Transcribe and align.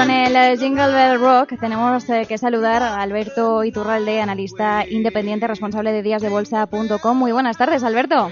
Con 0.00 0.10
el 0.10 0.34
eh, 0.34 0.56
Jingle 0.56 0.94
Bell 0.94 1.20
Rock 1.20 1.60
tenemos 1.60 2.08
eh, 2.08 2.24
que 2.26 2.38
saludar 2.38 2.82
a 2.82 3.02
Alberto 3.02 3.62
Iturralde, 3.64 4.22
analista 4.22 4.86
independiente 4.88 5.46
responsable 5.46 5.92
de 5.92 6.02
díasdebolsa.com. 6.02 7.18
Muy 7.18 7.32
buenas 7.32 7.58
tardes, 7.58 7.84
Alberto. 7.84 8.30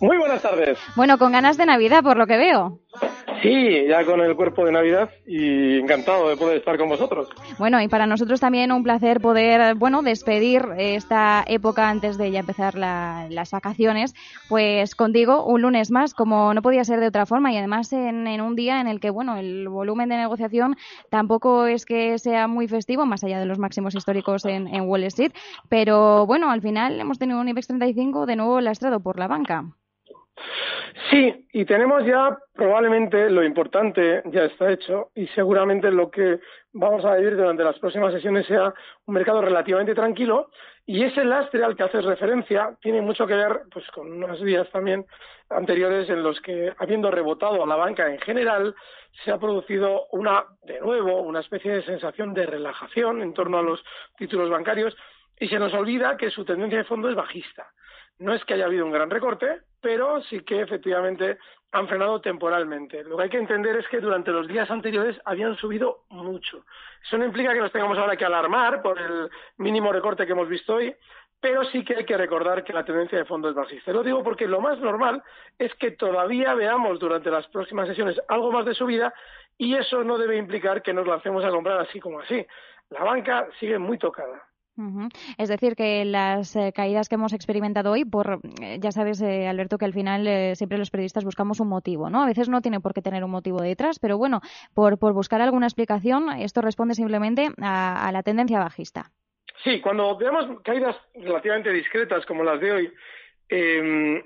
Muy 0.00 0.16
buenas 0.16 0.40
tardes. 0.40 0.78
Bueno, 0.96 1.18
con 1.18 1.32
ganas 1.32 1.58
de 1.58 1.66
Navidad, 1.66 2.02
por 2.02 2.16
lo 2.16 2.26
que 2.26 2.38
veo. 2.38 2.78
Sí, 3.42 3.86
ya 3.88 4.04
con 4.04 4.20
el 4.20 4.36
cuerpo 4.36 4.64
de 4.64 4.72
Navidad 4.72 5.10
y 5.26 5.78
encantado 5.78 6.28
de 6.28 6.36
poder 6.36 6.58
estar 6.58 6.76
con 6.76 6.88
vosotros. 6.88 7.28
Bueno, 7.58 7.80
y 7.80 7.88
para 7.88 8.06
nosotros 8.06 8.38
también 8.40 8.70
un 8.70 8.82
placer 8.82 9.20
poder, 9.20 9.74
bueno, 9.76 10.02
despedir 10.02 10.62
esta 10.76 11.42
época 11.46 11.88
antes 11.88 12.18
de 12.18 12.30
ya 12.30 12.40
empezar 12.40 12.74
la- 12.76 13.26
las 13.30 13.50
vacaciones, 13.50 14.14
pues 14.48 14.94
contigo 14.94 15.44
un 15.46 15.62
lunes 15.62 15.90
más, 15.90 16.12
como 16.12 16.52
no 16.52 16.60
podía 16.60 16.84
ser 16.84 17.00
de 17.00 17.06
otra 17.06 17.24
forma, 17.24 17.52
y 17.52 17.56
además 17.56 17.92
en, 17.92 18.26
un 18.40 18.56
día 18.56 18.80
en 18.80 18.88
el 18.88 19.00
que, 19.00 19.10
bueno, 19.10 19.36
el 19.36 19.68
volumen 19.68 20.08
de 20.10 20.16
negociación 20.16 20.76
tampoco 21.08 21.66
es 21.66 21.86
que 21.86 22.18
sea 22.18 22.46
muy 22.46 22.68
festivo, 22.68 23.06
más 23.06 23.24
allá 23.24 23.40
de 23.40 23.46
los 23.46 23.58
máximos 23.58 23.94
históricos 23.94 24.44
en, 24.44 24.66
en 24.68 24.82
Wall 24.88 25.04
Street, 25.04 25.32
pero 25.68 26.26
bueno, 26.26 26.50
al 26.50 26.60
final 26.60 27.00
hemos 27.00 27.18
tenido 27.18 27.40
un 27.40 27.48
IBEX 27.48 27.68
35 27.68 28.26
de 28.26 28.36
nuevo 28.36 28.60
lastrado 28.60 29.00
por 29.00 29.18
la 29.18 29.28
banca. 29.28 29.64
Sí, 31.10 31.46
y 31.52 31.64
tenemos 31.64 32.04
ya 32.04 32.38
probablemente 32.54 33.30
lo 33.30 33.42
importante 33.42 34.22
ya 34.26 34.44
está 34.44 34.70
hecho 34.70 35.10
y 35.14 35.26
seguramente 35.28 35.90
lo 35.90 36.10
que 36.10 36.40
vamos 36.72 37.04
a 37.04 37.16
vivir 37.16 37.36
durante 37.36 37.64
las 37.64 37.78
próximas 37.78 38.12
sesiones 38.12 38.46
sea 38.46 38.72
un 39.06 39.14
mercado 39.14 39.40
relativamente 39.42 39.94
tranquilo 39.94 40.50
y 40.86 41.02
ese 41.02 41.24
lastre 41.24 41.64
al 41.64 41.76
que 41.76 41.82
haces 41.82 42.04
referencia 42.04 42.76
tiene 42.80 43.00
mucho 43.00 43.26
que 43.26 43.34
ver 43.34 43.62
pues 43.72 43.86
con 43.88 44.12
unos 44.12 44.40
días 44.42 44.68
también 44.70 45.04
anteriores 45.48 46.08
en 46.10 46.22
los 46.22 46.40
que 46.40 46.72
habiendo 46.78 47.10
rebotado 47.10 47.62
a 47.62 47.66
la 47.66 47.76
banca 47.76 48.08
en 48.08 48.20
general 48.20 48.74
se 49.24 49.32
ha 49.32 49.38
producido 49.38 50.06
una 50.12 50.44
de 50.62 50.80
nuevo 50.80 51.22
una 51.22 51.40
especie 51.40 51.72
de 51.72 51.82
sensación 51.82 52.34
de 52.34 52.46
relajación 52.46 53.20
en 53.22 53.34
torno 53.34 53.58
a 53.58 53.62
los 53.62 53.82
títulos 54.16 54.48
bancarios 54.48 54.96
y 55.40 55.48
se 55.48 55.58
nos 55.58 55.72
olvida 55.72 56.16
que 56.16 56.30
su 56.30 56.44
tendencia 56.44 56.78
de 56.78 56.84
fondo 56.84 57.08
es 57.08 57.16
bajista. 57.16 57.72
No 58.18 58.34
es 58.34 58.44
que 58.44 58.54
haya 58.54 58.66
habido 58.66 58.84
un 58.84 58.92
gran 58.92 59.08
recorte, 59.08 59.62
pero 59.80 60.22
sí 60.22 60.40
que 60.40 60.60
efectivamente 60.60 61.38
han 61.72 61.88
frenado 61.88 62.20
temporalmente. 62.20 63.04
Lo 63.04 63.16
que 63.16 63.24
hay 63.24 63.30
que 63.30 63.38
entender 63.38 63.76
es 63.76 63.86
que 63.88 64.00
durante 64.00 64.30
los 64.30 64.48
días 64.48 64.70
anteriores 64.70 65.20
habían 65.24 65.56
subido 65.56 66.04
mucho. 66.08 66.64
Eso 67.04 67.16
no 67.18 67.24
implica 67.24 67.52
que 67.52 67.60
nos 67.60 67.72
tengamos 67.72 67.98
ahora 67.98 68.16
que 68.16 68.24
alarmar 68.24 68.82
por 68.82 68.98
el 68.98 69.30
mínimo 69.58 69.92
recorte 69.92 70.26
que 70.26 70.32
hemos 70.32 70.48
visto 70.48 70.74
hoy, 70.74 70.94
pero 71.40 71.64
sí 71.64 71.84
que 71.84 71.96
hay 71.96 72.04
que 72.04 72.16
recordar 72.16 72.64
que 72.64 72.72
la 72.72 72.84
tendencia 72.84 73.18
de 73.18 73.24
fondo 73.24 73.48
es 73.48 73.54
bajista. 73.54 73.92
Lo 73.92 74.02
digo 74.02 74.22
porque 74.22 74.46
lo 74.46 74.60
más 74.60 74.78
normal 74.80 75.22
es 75.58 75.72
que 75.76 75.92
todavía 75.92 76.54
veamos 76.54 76.98
durante 76.98 77.30
las 77.30 77.46
próximas 77.48 77.88
sesiones 77.88 78.20
algo 78.28 78.52
más 78.52 78.66
de 78.66 78.74
subida 78.74 79.14
y 79.56 79.74
eso 79.74 80.02
no 80.04 80.18
debe 80.18 80.36
implicar 80.36 80.82
que 80.82 80.92
nos 80.92 81.06
lancemos 81.06 81.44
a 81.44 81.50
comprar 81.50 81.80
así 81.80 82.00
como 82.00 82.20
así. 82.20 82.44
La 82.90 83.04
banca 83.04 83.48
sigue 83.58 83.78
muy 83.78 83.96
tocada. 83.98 84.49
Es 85.36 85.48
decir, 85.48 85.74
que 85.76 86.04
las 86.04 86.56
eh, 86.56 86.72
caídas 86.74 87.08
que 87.08 87.16
hemos 87.16 87.32
experimentado 87.32 87.90
hoy, 87.92 88.04
por 88.04 88.40
eh, 88.62 88.78
ya 88.80 88.92
sabes, 88.92 89.20
eh, 89.20 89.46
Alberto, 89.46 89.76
que 89.76 89.84
al 89.84 89.92
final 89.92 90.56
siempre 90.56 90.78
los 90.78 90.90
periodistas 90.90 91.24
buscamos 91.24 91.60
un 91.60 91.68
motivo, 91.68 92.08
¿no? 92.08 92.22
A 92.22 92.26
veces 92.26 92.48
no 92.48 92.62
tiene 92.62 92.80
por 92.80 92.94
qué 92.94 93.02
tener 93.02 93.22
un 93.22 93.30
motivo 93.30 93.60
detrás, 93.60 93.98
pero 93.98 94.16
bueno, 94.16 94.40
por, 94.72 94.96
buscar 95.12 95.42
alguna 95.42 95.66
explicación, 95.66 96.30
esto 96.30 96.62
responde 96.62 96.94
simplemente 96.94 97.48
a, 97.60 98.08
a 98.08 98.12
la 98.12 98.22
tendencia 98.22 98.58
bajista. 98.58 99.10
Sí, 99.64 99.80
cuando 99.80 100.16
veamos 100.16 100.60
caídas 100.62 100.96
relativamente 101.14 101.70
discretas 101.72 102.24
como 102.24 102.42
las 102.42 102.60
de 102.60 102.72
hoy, 102.72 102.92
eh, 103.50 104.24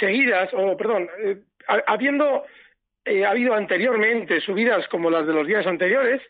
seguidas, 0.00 0.50
o 0.54 0.76
perdón, 0.76 1.08
ha- 1.68 1.82
habiendo 1.92 2.42
habido 3.28 3.54
anteriormente 3.54 4.40
subidas 4.40 4.86
como 4.88 5.10
las 5.10 5.26
de 5.26 5.32
los 5.32 5.46
días 5.46 5.66
anteriores, 5.66 6.20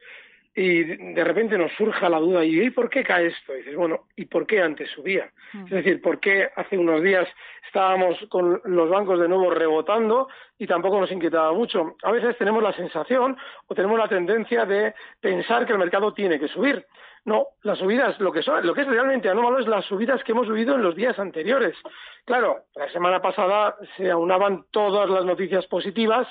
y 0.54 0.84
de 1.14 1.24
repente 1.24 1.56
nos 1.56 1.72
surja 1.72 2.10
la 2.10 2.18
duda, 2.18 2.44
¿y 2.44 2.68
por 2.70 2.90
qué 2.90 3.02
cae 3.02 3.28
esto? 3.28 3.54
Y 3.54 3.58
dices, 3.58 3.76
bueno, 3.76 4.06
¿y 4.16 4.26
por 4.26 4.46
qué 4.46 4.60
antes 4.60 4.90
subía? 4.90 5.30
Es 5.64 5.70
decir, 5.70 6.02
¿por 6.02 6.20
qué 6.20 6.50
hace 6.54 6.76
unos 6.76 7.02
días 7.02 7.26
estábamos 7.66 8.18
con 8.28 8.60
los 8.64 8.91
bancos 8.91 9.18
de 9.18 9.28
nuevo 9.28 9.50
rebotando 9.50 10.28
y 10.58 10.66
tampoco 10.66 11.00
nos 11.00 11.10
inquietaba 11.10 11.52
mucho? 11.54 11.96
A 12.02 12.12
veces 12.12 12.36
tenemos 12.36 12.62
la 12.62 12.74
sensación 12.74 13.36
o 13.66 13.74
tenemos 13.74 13.98
la 13.98 14.08
tendencia 14.08 14.66
de 14.66 14.94
pensar 15.20 15.64
que 15.64 15.72
el 15.72 15.78
mercado 15.78 16.12
tiene 16.12 16.38
que 16.38 16.48
subir. 16.48 16.84
No, 17.24 17.46
las 17.62 17.78
subidas, 17.78 18.18
lo 18.18 18.32
que, 18.32 18.42
son, 18.42 18.66
lo 18.66 18.74
que 18.74 18.80
es 18.80 18.88
realmente 18.88 19.28
anómalo 19.28 19.60
es 19.60 19.68
las 19.68 19.84
subidas 19.84 20.22
que 20.24 20.32
hemos 20.32 20.48
vivido 20.48 20.74
en 20.74 20.82
los 20.82 20.96
días 20.96 21.18
anteriores. 21.20 21.76
Claro, 22.24 22.64
la 22.74 22.91
semana 22.91 23.22
pasada 23.22 23.76
se 23.96 24.10
aunaban 24.10 24.64
todas 24.72 25.08
las 25.08 25.24
noticias 25.24 25.64
positivas 25.66 26.26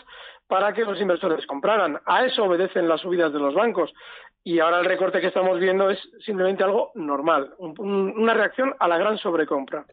para 0.52 0.74
que 0.74 0.84
los 0.84 1.00
inversores 1.00 1.46
compraran. 1.46 1.98
A 2.06 2.26
eso 2.26 2.44
obedecen 2.44 2.90
las 2.90 3.00
subidas 3.00 3.32
de 3.32 3.40
los 3.40 3.54
bancos. 3.54 3.90
Y 4.44 4.60
ahora 4.60 4.80
el 4.80 4.86
recorte 4.86 5.22
que 5.22 5.28
estamos 5.28 5.60
viendo 5.60 5.92
es 5.92 6.00
simplemente 6.26 6.64
algo 6.64 6.92
normal, 6.96 7.54
un- 7.60 7.76
un- 7.78 8.14
una 8.18 8.34
reacción 8.34 8.74
a 8.80 8.88
la 8.88 8.98
gran 8.98 9.20
sobrecompra. 9.20 9.86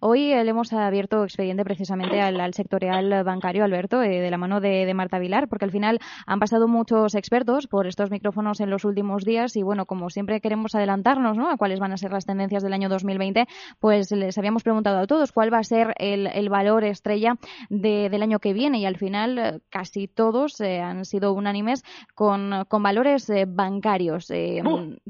Hoy 0.00 0.32
eh, 0.32 0.44
le 0.44 0.50
hemos 0.50 0.72
abierto 0.72 1.24
expediente 1.24 1.64
precisamente 1.64 2.20
al, 2.20 2.40
al 2.40 2.54
sectorial 2.54 3.24
bancario, 3.24 3.64
Alberto, 3.64 4.00
eh, 4.02 4.20
de 4.20 4.30
la 4.30 4.38
mano 4.38 4.60
de, 4.60 4.92
Marta 4.94 5.18
Vilar, 5.18 5.48
porque 5.48 5.64
al 5.64 5.72
final 5.72 5.98
han 6.26 6.38
pasado 6.38 6.68
muchos 6.68 7.16
expertos 7.16 7.66
por 7.66 7.88
estos 7.88 8.10
micrófonos 8.12 8.60
en 8.60 8.70
los 8.70 8.84
últimos 8.84 9.24
días 9.24 9.56
y 9.56 9.62
bueno, 9.64 9.84
como 9.86 10.10
siempre 10.10 10.40
queremos 10.40 10.76
adelantarnos 10.76 11.36
¿no? 11.36 11.50
a 11.50 11.56
cuáles 11.56 11.80
van 11.80 11.90
a 11.92 11.96
ser 11.96 12.12
las 12.12 12.24
tendencias 12.24 12.62
del 12.62 12.74
año 12.74 12.88
2020, 12.88 13.46
pues 13.80 14.12
les 14.12 14.38
habíamos 14.38 14.62
preguntado 14.62 14.98
a 15.00 15.06
todos 15.08 15.32
cuál 15.32 15.52
va 15.52 15.58
a 15.58 15.64
ser 15.64 15.92
el, 15.98 16.28
el 16.28 16.48
valor 16.50 16.84
estrella 16.84 17.34
de- 17.68 18.08
del 18.10 18.22
año 18.22 18.38
que 18.38 18.52
viene 18.52 18.78
y 18.78 18.86
al 18.86 18.96
final 18.96 19.38
eh, 19.38 19.58
casi 19.70 20.06
todos 20.06 20.60
eh, 20.60 20.80
han 20.80 21.04
sido 21.04 21.32
unánimes 21.32 21.82
con, 22.14 22.64
con 22.68 22.82
valores 22.84 23.28
eh, 23.28 23.46
bancarios. 23.72 24.30
eh, 24.30 24.62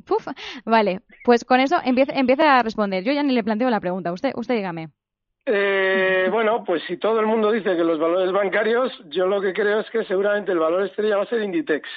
puf. 0.07 0.27
Vale, 0.65 1.01
pues 1.25 1.45
con 1.45 1.61
eso 1.61 1.77
empieza, 1.85 2.13
empieza 2.13 2.59
a 2.59 2.63
responder. 2.63 3.05
Yo 3.05 3.13
ya 3.13 3.23
ni 3.23 3.35
le 3.35 3.45
planteo 3.45 3.71
la 3.71 3.81
pregunta. 3.81 4.13
Usted, 4.13 4.33
usted 4.37 4.55
dígame. 4.55 4.89
Eh, 5.45 6.29
bueno, 6.31 6.63
pues 6.65 6.83
si 6.87 6.97
todo 6.99 7.19
el 7.19 7.27
mundo 7.27 7.51
dice 7.51 7.77
que 7.77 7.85
los 7.85 7.99
valores 7.99 8.31
bancarios, 8.31 8.93
yo 9.07 9.27
lo 9.27 9.41
que 9.41 9.53
creo 9.53 9.81
es 9.81 9.91
que 9.91 10.05
seguramente 10.05 10.53
el 10.53 10.61
valor 10.61 10.85
estrella 10.85 11.17
va 11.17 11.25
a 11.25 11.27
ser 11.27 11.43
Inditex. 11.43 11.89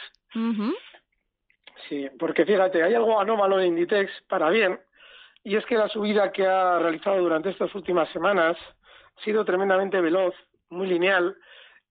Sí, 1.88 2.10
porque 2.18 2.46
fíjate, 2.46 2.82
hay 2.82 2.96
algo 2.96 3.20
anómalo 3.20 3.60
en 3.60 3.68
Inditex 3.68 4.12
para 4.28 4.50
bien, 4.50 4.80
y 5.44 5.56
es 5.56 5.66
que 5.66 5.78
la 5.78 5.88
subida 5.90 6.32
que 6.32 6.46
ha 6.48 6.80
realizado 6.80 7.20
durante 7.20 7.52
estas 7.52 7.74
últimas 7.76 8.10
semanas 8.10 8.58
ha 9.16 9.24
sido 9.24 9.46
tremendamente 9.46 10.02
veloz, 10.02 10.34
muy 10.70 10.88
lineal, 10.88 11.36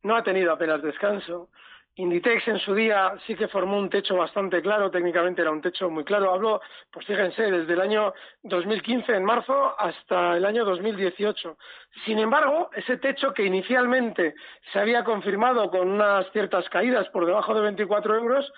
no 0.03 0.17
ha 0.17 0.25
tenido 0.25 0.53
apenas 0.53 0.83
descanso. 0.83 1.51
Inditex 1.97 2.49
en 2.49 2.59
su 2.59 2.75
día 2.75 3.15
sí 3.25 3.37
que 3.37 3.47
formó 3.47 3.79
un 3.79 3.89
techo 3.89 4.17
bastante 4.17 4.61
claro, 4.61 4.91
técnicamente 4.91 5.43
era 5.43 5.53
un 5.53 5.61
techo 5.61 5.89
muy 5.89 6.03
claro. 6.03 6.33
Hablo, 6.33 6.61
pues 6.91 7.07
fíjense, 7.07 7.51
desde 7.51 7.73
el 7.73 7.81
año 7.81 8.13
2015, 8.43 9.15
en 9.15 9.25
marzo, 9.25 9.79
hasta 9.79 10.37
el 10.37 10.45
año 10.45 10.65
2018. 10.65 11.57
Sin 12.05 12.19
embargo, 12.19 12.71
ese 12.75 12.97
techo 12.97 13.33
que 13.33 13.45
inicialmente 13.45 14.35
se 14.73 14.81
había 14.81 15.05
confirmado 15.05 15.71
con 15.71 15.89
unas 15.89 16.31
ciertas 16.33 16.69
caídas 16.69 17.09
por 17.11 17.27
debajo 17.27 17.55
de 17.55 17.61
24 17.61 18.17
euros, 18.17 18.53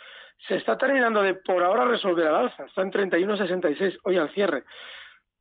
se 0.48 0.56
está 0.56 0.78
terminando 0.78 1.22
de 1.22 1.34
por 1.34 1.62
ahora 1.62 1.84
resolver 1.84 2.26
al 2.28 2.36
alza. 2.36 2.64
Está 2.64 2.82
en 2.82 2.92
31,66 2.92 3.98
hoy 4.04 4.16
al 4.16 4.30
cierre. 4.30 4.64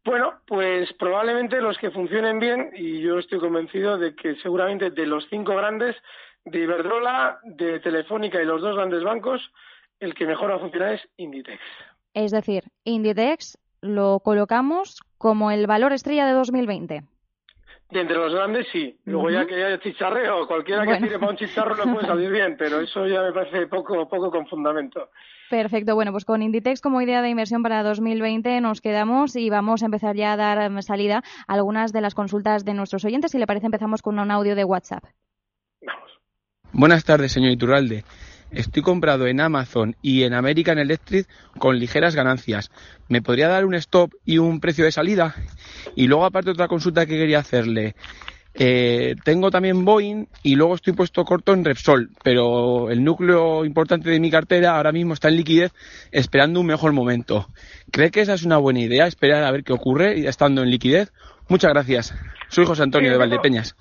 Bueno, 0.04 0.42
pues 0.46 0.92
probablemente 0.94 1.62
los 1.62 1.78
que 1.78 1.92
funcionen 1.92 2.40
bien, 2.40 2.72
y 2.76 3.02
yo 3.02 3.18
estoy 3.20 3.40
convencido 3.40 3.98
de 3.98 4.16
que 4.16 4.36
seguramente 4.36 4.92
de 4.92 5.06
los 5.08 5.26
cinco 5.30 5.56
grandes, 5.56 5.96
de 6.46 6.60
Iberdrola, 6.60 7.40
de 7.44 7.80
Telefónica 7.80 8.42
y 8.42 8.46
los 8.46 8.62
dos 8.62 8.76
grandes 8.76 9.04
bancos, 9.04 9.52
el 10.00 10.14
que 10.14 10.26
mejor 10.26 10.52
va 10.52 10.56
a 10.56 10.60
funcionar 10.60 10.94
es 10.94 11.02
Inditex. 11.18 11.62
Es 12.14 12.32
decir, 12.32 12.64
Inditex 12.84 13.58
lo 13.82 14.20
colocamos 14.22 15.02
como 15.18 15.52
el 15.52 15.68
valor 15.68 15.94
estrella 15.94 16.26
de 16.26 16.34
2020. 16.34 17.04
De 17.92 18.02
entre 18.02 18.18
los 18.18 18.34
grandes 18.34 18.68
sí. 18.72 18.98
Luego 19.06 19.30
ya 19.30 19.46
que 19.46 19.64
haya 19.64 19.80
chicharreo, 19.80 20.48
cualquiera 20.48 20.86
que 20.88 20.98
tire 20.98 21.20
para 21.20 21.32
un 21.32 21.38
chicharro 21.38 21.76
no 21.76 21.94
puede 21.94 22.08
salir 22.08 22.32
bien, 22.32 22.56
pero 22.58 22.80
eso 22.80 23.06
ya 23.06 23.22
me 23.22 23.32
parece 23.32 23.68
poco, 23.68 24.08
poco 24.08 24.32
con 24.32 24.48
fundamento. 24.48 25.10
Perfecto, 25.50 25.94
bueno, 25.94 26.12
pues 26.12 26.26
con 26.26 26.42
Inditex 26.42 26.82
como 26.82 27.02
idea 27.02 27.22
de 27.22 27.30
inversión 27.30 27.62
para 27.62 27.84
2020 27.84 28.60
nos 28.62 28.82
quedamos 28.82 29.36
y 29.36 29.52
vamos 29.52 29.84
a 29.84 29.86
empezar 29.86 30.16
ya 30.16 30.34
a 30.34 30.38
dar 30.38 30.62
em, 30.64 30.82
salida 30.82 31.24
a 31.48 31.54
algunas 31.54 31.94
de 31.94 32.02
las 32.02 32.16
consultas 32.16 32.66
de 32.66 32.74
nuestros 32.74 33.06
oyentes. 33.06 33.32
Si 33.32 33.38
le 33.38 33.46
parece, 33.46 33.68
empezamos 33.68 34.02
con 34.02 34.18
un 34.18 34.32
audio 34.32 34.56
de 34.56 34.64
WhatsApp. 34.64 35.04
Buenas 36.78 37.06
tardes, 37.06 37.32
señor 37.32 37.54
Iturralde. 37.54 38.04
Estoy 38.52 38.84
comprado 38.84 39.28
en 39.28 39.40
Amazon 39.40 39.96
y 40.02 40.24
en 40.24 40.34
American 40.34 40.78
Electric 40.78 41.26
con 41.58 41.80
ligeras 41.80 42.16
ganancias. 42.16 42.70
¿Me 43.08 43.22
podría 43.22 43.48
dar 43.48 43.64
un 43.64 43.76
stop 43.76 44.14
y 44.26 44.40
un 44.40 44.60
precio 44.60 44.84
de 44.84 44.92
salida? 44.92 45.36
Y 45.96 46.08
luego, 46.08 46.26
aparte, 46.26 46.52
otra 46.52 46.68
consulta 46.68 47.06
que 47.06 47.18
quería 47.18 47.40
hacerle. 47.40 47.96
Eh, 48.54 49.16
tengo 49.24 49.52
también 49.52 49.86
Boeing 49.86 50.26
y 50.44 50.56
luego 50.56 50.76
estoy 50.76 50.92
puesto 50.92 51.24
corto 51.24 51.54
en 51.54 51.64
Repsol, 51.64 52.10
pero 52.22 52.90
el 52.90 53.06
núcleo 53.06 53.64
importante 53.64 54.10
de 54.10 54.20
mi 54.20 54.30
cartera 54.30 54.76
ahora 54.76 54.92
mismo 54.92 55.14
está 55.14 55.30
en 55.30 55.38
liquidez 55.38 55.72
esperando 56.12 56.60
un 56.60 56.66
mejor 56.66 56.92
momento. 56.92 57.48
¿Cree 57.90 58.12
que 58.12 58.20
esa 58.20 58.34
es 58.34 58.44
una 58.44 58.58
buena 58.58 58.82
idea, 58.82 59.08
esperar 59.08 59.46
a 59.46 59.52
ver 59.52 59.64
qué 59.64 59.72
ocurre 59.72 60.20
y 60.20 60.28
estando 60.28 60.62
en 60.62 60.72
liquidez? 60.72 61.14
Muchas 61.48 61.72
gracias. 61.72 62.14
Soy 62.50 62.66
José 62.66 62.84
Antonio 62.84 63.12
de. 63.12 63.18
Valdepeñas. 63.18 63.78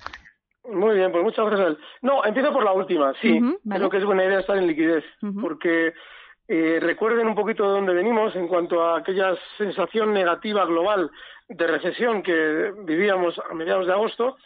Muy 0.69 0.95
bien, 0.95 1.11
pues 1.11 1.23
muchas 1.23 1.45
gracias. 1.45 1.77
No, 2.01 2.23
empiezo 2.25 2.51
por 2.51 2.63
la 2.63 2.71
última, 2.71 3.13
sí. 3.21 3.39
Vale. 3.63 3.79
Creo 3.79 3.89
que 3.89 3.97
es 3.97 4.05
buena 4.05 4.25
idea 4.25 4.39
estar 4.39 4.57
en 4.57 4.67
liquidez, 4.67 5.03
porque 5.41 5.93
eh, 6.47 6.79
recuerden 6.81 7.27
un 7.27 7.35
poquito 7.35 7.63
de 7.63 7.71
dónde 7.71 7.93
venimos 7.93 8.35
en 8.35 8.47
cuanto 8.47 8.83
a 8.83 8.99
aquella 8.99 9.35
sensación 9.57 10.13
negativa 10.13 10.65
global 10.65 11.09
de 11.47 11.67
recesión 11.67 12.21
que 12.21 12.73
vivíamos 12.83 13.39
a 13.39 13.53
mediados 13.53 13.87
de 13.87 13.93
agosto 13.93 14.37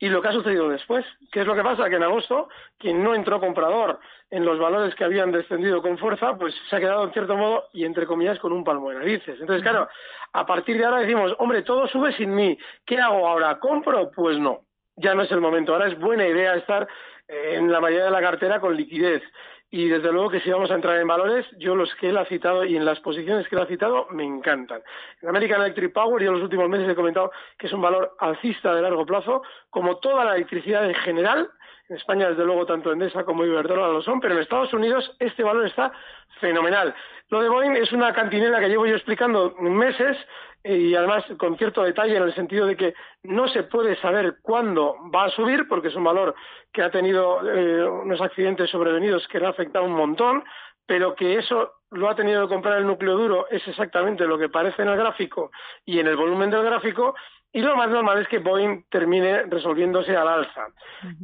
y 0.00 0.08
lo 0.08 0.22
que 0.22 0.28
ha 0.28 0.32
sucedido 0.32 0.68
después. 0.68 1.04
¿Qué 1.32 1.40
es 1.40 1.46
lo 1.46 1.56
que 1.56 1.62
pasa? 1.62 1.88
Que 1.88 1.96
en 1.96 2.04
agosto, 2.04 2.48
quien 2.78 3.02
no 3.02 3.14
entró 3.14 3.40
comprador 3.40 3.98
en 4.30 4.44
los 4.44 4.58
valores 4.58 4.94
que 4.94 5.04
habían 5.04 5.32
descendido 5.32 5.82
con 5.82 5.98
fuerza, 5.98 6.36
pues 6.36 6.54
se 6.70 6.76
ha 6.76 6.80
quedado 6.80 7.04
en 7.04 7.12
cierto 7.12 7.36
modo 7.36 7.64
y 7.72 7.84
entre 7.84 8.06
comillas 8.06 8.38
con 8.38 8.52
un 8.52 8.62
palmo 8.62 8.90
de 8.90 8.96
narices. 8.96 9.40
Entonces, 9.40 9.62
claro, 9.62 9.88
a 10.32 10.46
partir 10.46 10.78
de 10.78 10.84
ahora 10.84 11.00
decimos, 11.00 11.34
hombre, 11.38 11.62
todo 11.62 11.88
sube 11.88 12.12
sin 12.12 12.34
mí. 12.34 12.56
¿Qué 12.84 12.98
hago 12.98 13.26
ahora? 13.26 13.58
¿Compro? 13.58 14.10
Pues 14.12 14.38
no 14.38 14.67
ya 14.98 15.14
no 15.14 15.22
es 15.22 15.30
el 15.30 15.40
momento. 15.40 15.72
Ahora 15.72 15.88
es 15.88 15.98
buena 15.98 16.26
idea 16.26 16.54
estar 16.54 16.88
eh, 17.26 17.54
en 17.56 17.72
la 17.72 17.80
mayoría 17.80 18.06
de 18.06 18.10
la 18.10 18.20
cartera 18.20 18.60
con 18.60 18.76
liquidez. 18.76 19.22
Y 19.70 19.88
desde 19.88 20.10
luego 20.12 20.30
que 20.30 20.40
si 20.40 20.50
vamos 20.50 20.70
a 20.70 20.74
entrar 20.74 20.96
en 20.96 21.06
valores, 21.06 21.44
yo 21.58 21.74
los 21.74 21.94
que 21.96 22.08
él 22.08 22.16
ha 22.16 22.24
citado 22.24 22.64
y 22.64 22.76
en 22.76 22.86
las 22.86 23.00
posiciones 23.00 23.46
que 23.48 23.54
él 23.54 23.62
ha 23.62 23.66
citado 23.66 24.06
me 24.10 24.24
encantan. 24.24 24.80
En 25.20 25.28
American 25.28 25.60
Electric 25.60 25.92
Power, 25.92 26.22
yo 26.22 26.28
en 26.28 26.36
los 26.36 26.44
últimos 26.44 26.70
meses 26.70 26.88
he 26.88 26.94
comentado 26.94 27.30
que 27.58 27.66
es 27.66 27.72
un 27.74 27.82
valor 27.82 28.16
alcista 28.18 28.74
de 28.74 28.80
largo 28.80 29.04
plazo, 29.04 29.42
como 29.68 29.98
toda 29.98 30.24
la 30.24 30.36
electricidad 30.36 30.86
en 30.86 30.94
general. 30.94 31.50
En 31.90 31.96
España, 31.96 32.30
desde 32.30 32.44
luego, 32.44 32.64
tanto 32.64 32.92
Endesa 32.92 33.24
como 33.24 33.44
Iberdrola 33.44 33.88
lo 33.88 34.00
son, 34.00 34.20
pero 34.20 34.34
en 34.34 34.40
Estados 34.40 34.72
Unidos 34.72 35.14
este 35.18 35.42
valor 35.42 35.66
está 35.66 35.92
fenomenal. 36.40 36.94
Lo 37.28 37.42
de 37.42 37.50
Boeing 37.50 37.76
es 37.76 37.92
una 37.92 38.14
cantinela 38.14 38.60
que 38.60 38.68
llevo 38.68 38.86
yo 38.86 38.94
explicando 38.94 39.54
meses 39.58 40.16
y 40.64 40.94
además 40.94 41.24
con 41.38 41.56
cierto 41.56 41.82
detalle 41.82 42.16
en 42.16 42.24
el 42.24 42.34
sentido 42.34 42.66
de 42.66 42.76
que 42.76 42.94
no 43.22 43.48
se 43.48 43.62
puede 43.62 43.96
saber 43.96 44.38
cuándo 44.42 44.96
va 45.14 45.24
a 45.24 45.30
subir 45.30 45.68
porque 45.68 45.88
es 45.88 45.94
un 45.94 46.04
valor 46.04 46.34
que 46.72 46.82
ha 46.82 46.90
tenido 46.90 47.40
eh, 47.48 47.84
unos 47.84 48.20
accidentes 48.20 48.70
sobrevenidos 48.70 49.26
que 49.28 49.38
le 49.38 49.46
ha 49.46 49.50
afectado 49.50 49.84
un 49.84 49.92
montón, 49.92 50.44
pero 50.86 51.14
que 51.14 51.36
eso 51.36 51.74
lo 51.90 52.08
ha 52.08 52.14
tenido 52.14 52.42
que 52.42 52.54
comprar 52.54 52.78
el 52.78 52.86
núcleo 52.86 53.16
duro 53.16 53.46
es 53.50 53.66
exactamente 53.66 54.26
lo 54.26 54.38
que 54.38 54.48
parece 54.48 54.82
en 54.82 54.88
el 54.88 54.96
gráfico 54.96 55.50
y 55.84 56.00
en 56.00 56.06
el 56.06 56.16
volumen 56.16 56.50
del 56.50 56.64
gráfico 56.64 57.14
y 57.52 57.60
lo 57.60 57.76
más 57.76 57.88
normal 57.88 58.20
es 58.20 58.28
que 58.28 58.38
Boeing 58.38 58.84
termine 58.90 59.44
resolviéndose 59.44 60.14
al 60.14 60.28
alza. 60.28 60.66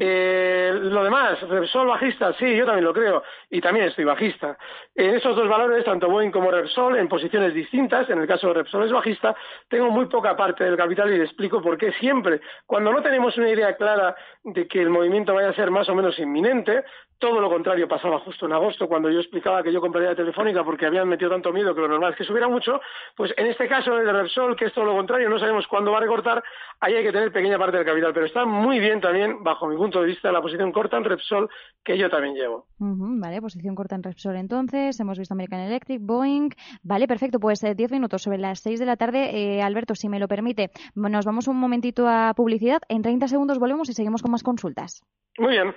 Eh, 0.00 0.72
lo 0.74 1.04
demás, 1.04 1.40
Repsol 1.42 1.86
bajista, 1.86 2.32
sí, 2.34 2.56
yo 2.56 2.64
también 2.64 2.84
lo 2.84 2.94
creo, 2.94 3.22
y 3.50 3.60
también 3.60 3.86
estoy 3.86 4.04
bajista. 4.04 4.56
En 4.94 5.14
esos 5.14 5.36
dos 5.36 5.48
valores, 5.48 5.84
tanto 5.84 6.08
Boeing 6.08 6.30
como 6.30 6.50
Repsol, 6.50 6.96
en 6.96 7.08
posiciones 7.08 7.52
distintas, 7.52 8.08
en 8.08 8.18
el 8.18 8.26
caso 8.26 8.48
de 8.48 8.54
Repsol 8.54 8.84
es 8.84 8.92
bajista, 8.92 9.36
tengo 9.68 9.90
muy 9.90 10.06
poca 10.06 10.34
parte 10.34 10.64
del 10.64 10.76
capital 10.76 11.12
y 11.12 11.18
le 11.18 11.24
explico 11.24 11.60
por 11.60 11.76
qué 11.76 11.92
siempre, 11.92 12.40
cuando 12.66 12.90
no 12.90 13.02
tenemos 13.02 13.36
una 13.36 13.50
idea 13.50 13.76
clara 13.76 14.16
de 14.44 14.66
que 14.66 14.80
el 14.80 14.88
movimiento 14.88 15.34
vaya 15.34 15.50
a 15.50 15.54
ser 15.54 15.70
más 15.70 15.88
o 15.90 15.94
menos 15.94 16.18
inminente, 16.18 16.84
todo 17.24 17.40
lo 17.40 17.48
contrario 17.48 17.88
pasaba 17.88 18.20
justo 18.20 18.44
en 18.44 18.52
agosto, 18.52 18.86
cuando 18.86 19.08
yo 19.10 19.18
explicaba 19.18 19.62
que 19.62 19.72
yo 19.72 19.80
compraría 19.80 20.14
Telefónica 20.14 20.62
porque 20.62 20.84
habían 20.84 21.08
metido 21.08 21.30
tanto 21.30 21.54
miedo 21.54 21.74
que 21.74 21.80
lo 21.80 21.88
normal 21.88 22.12
es 22.12 22.18
que 22.18 22.24
subiera 22.24 22.48
mucho, 22.48 22.82
pues 23.16 23.32
en 23.38 23.46
este 23.46 23.66
caso, 23.66 23.94
en 23.94 24.00
el 24.00 24.06
de 24.06 24.12
Repsol, 24.12 24.54
que 24.54 24.66
es 24.66 24.74
todo 24.74 24.84
lo 24.84 24.92
contrario, 24.92 25.30
no 25.30 25.38
sabemos 25.38 25.66
cuándo 25.66 25.90
va 25.90 25.96
a 25.96 26.00
recortar, 26.02 26.44
ahí 26.80 26.92
hay 26.92 27.02
que 27.02 27.12
tener 27.12 27.32
pequeña 27.32 27.58
parte 27.58 27.78
del 27.78 27.86
capital, 27.86 28.12
pero 28.12 28.26
está 28.26 28.44
muy 28.44 28.78
bien 28.78 29.00
también, 29.00 29.42
bajo 29.42 29.66
mi 29.66 29.74
punto 29.74 30.02
de 30.02 30.08
vista, 30.08 30.30
la 30.30 30.42
posición 30.42 30.70
corta 30.70 30.98
en 30.98 31.04
Repsol, 31.04 31.48
que 31.82 31.96
yo 31.96 32.10
también 32.10 32.34
llevo. 32.34 32.66
Vale, 32.78 33.40
posición 33.40 33.74
corta 33.74 33.94
en 33.94 34.02
Repsol 34.02 34.36
entonces. 34.36 35.00
Hemos 35.00 35.18
visto 35.18 35.32
American 35.32 35.60
Electric, 35.60 36.02
Boeing. 36.02 36.50
Vale, 36.82 37.08
perfecto. 37.08 37.40
Pues 37.40 37.64
eh, 37.64 37.74
10 37.74 37.90
minutos 37.90 38.20
sobre 38.20 38.36
las 38.36 38.60
6 38.60 38.80
de 38.80 38.86
la 38.86 38.96
tarde. 38.96 39.30
Eh, 39.32 39.62
Alberto, 39.62 39.94
si 39.94 40.10
me 40.10 40.18
lo 40.18 40.28
permite, 40.28 40.72
nos 40.94 41.24
vamos 41.24 41.48
un 41.48 41.56
momentito 41.56 42.06
a 42.06 42.34
publicidad. 42.34 42.82
En 42.88 43.00
30 43.00 43.28
segundos 43.28 43.58
volvemos 43.58 43.88
y 43.88 43.94
seguimos 43.94 44.20
con 44.20 44.30
más 44.30 44.42
consultas. 44.42 45.02
Muy 45.38 45.52
bien. 45.52 45.74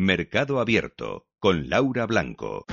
Mercado 0.00 0.60
Abierto 0.60 1.26
con 1.40 1.68
Laura 1.68 2.06
Blanco. 2.06 2.66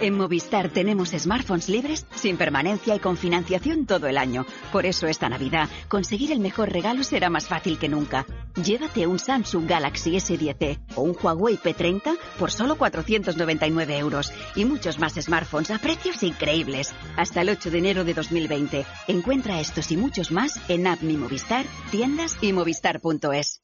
En 0.00 0.16
Movistar 0.16 0.70
tenemos 0.70 1.10
smartphones 1.10 1.68
libres, 1.68 2.06
sin 2.14 2.38
permanencia 2.38 2.94
y 2.94 2.98
con 2.98 3.18
financiación 3.18 3.84
todo 3.84 4.06
el 4.06 4.16
año. 4.16 4.46
Por 4.72 4.86
eso 4.86 5.06
esta 5.06 5.28
Navidad, 5.28 5.68
conseguir 5.86 6.32
el 6.32 6.40
mejor 6.40 6.72
regalo 6.72 7.04
será 7.04 7.28
más 7.28 7.46
fácil 7.46 7.78
que 7.78 7.90
nunca. 7.90 8.24
Llévate 8.54 9.06
un 9.06 9.18
Samsung 9.18 9.68
Galaxy 9.68 10.12
S10e 10.12 10.80
o 10.94 11.02
un 11.02 11.14
Huawei 11.14 11.58
P30 11.58 12.16
por 12.38 12.50
solo 12.50 12.76
499 12.76 13.98
euros 13.98 14.32
y 14.56 14.64
muchos 14.64 14.98
más 14.98 15.12
smartphones 15.16 15.72
a 15.72 15.78
precios 15.78 16.22
increíbles. 16.22 16.94
Hasta 17.18 17.42
el 17.42 17.50
8 17.50 17.70
de 17.70 17.78
enero 17.78 18.02
de 18.02 18.14
2020. 18.14 18.86
Encuentra 19.08 19.60
estos 19.60 19.92
y 19.92 19.98
muchos 19.98 20.32
más 20.32 20.58
en 20.70 20.86
App 20.86 21.02
Movistar, 21.02 21.66
tiendas 21.90 22.38
y 22.40 22.54
movistar.es. 22.54 23.63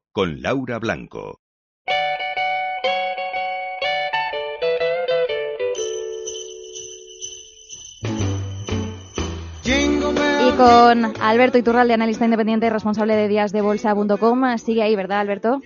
con 0.11 0.41
Laura 0.41 0.77
Blanco. 0.79 1.39
Y 9.63 10.57
con 10.57 11.21
Alberto 11.21 11.57
Iturralde, 11.57 11.93
analista 11.93 12.25
independiente 12.25 12.65
y 12.65 12.69
responsable 12.69 13.15
de 13.15 13.29
díasdebolsa.com. 13.29 14.57
Sigue 14.57 14.83
ahí, 14.83 14.95
¿verdad, 14.95 15.21
Alberto? 15.21 15.59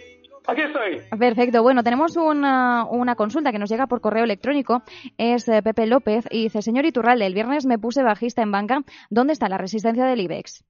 Aquí 0.48 0.62
estoy. 0.62 1.02
Perfecto. 1.18 1.64
Bueno, 1.64 1.82
tenemos 1.82 2.16
una, 2.18 2.86
una 2.86 3.16
consulta 3.16 3.52
que 3.52 3.58
nos 3.58 3.70
llega 3.70 3.88
por 3.88 4.00
correo 4.00 4.26
electrónico. 4.26 4.84
Es 5.18 5.48
eh, 5.48 5.64
Pepe 5.64 5.88
López 5.88 6.28
y 6.30 6.44
dice, 6.44 6.62
señor 6.62 6.86
Iturralde, 6.86 7.26
el 7.26 7.34
viernes 7.34 7.66
me 7.66 7.80
puse 7.80 8.04
bajista 8.04 8.44
en 8.44 8.52
banca. 8.52 8.82
¿Dónde 9.10 9.34
está 9.34 9.50
la 9.50 9.58
resistencia 9.58 10.06
del 10.06 10.22
IBEX? 10.22 10.64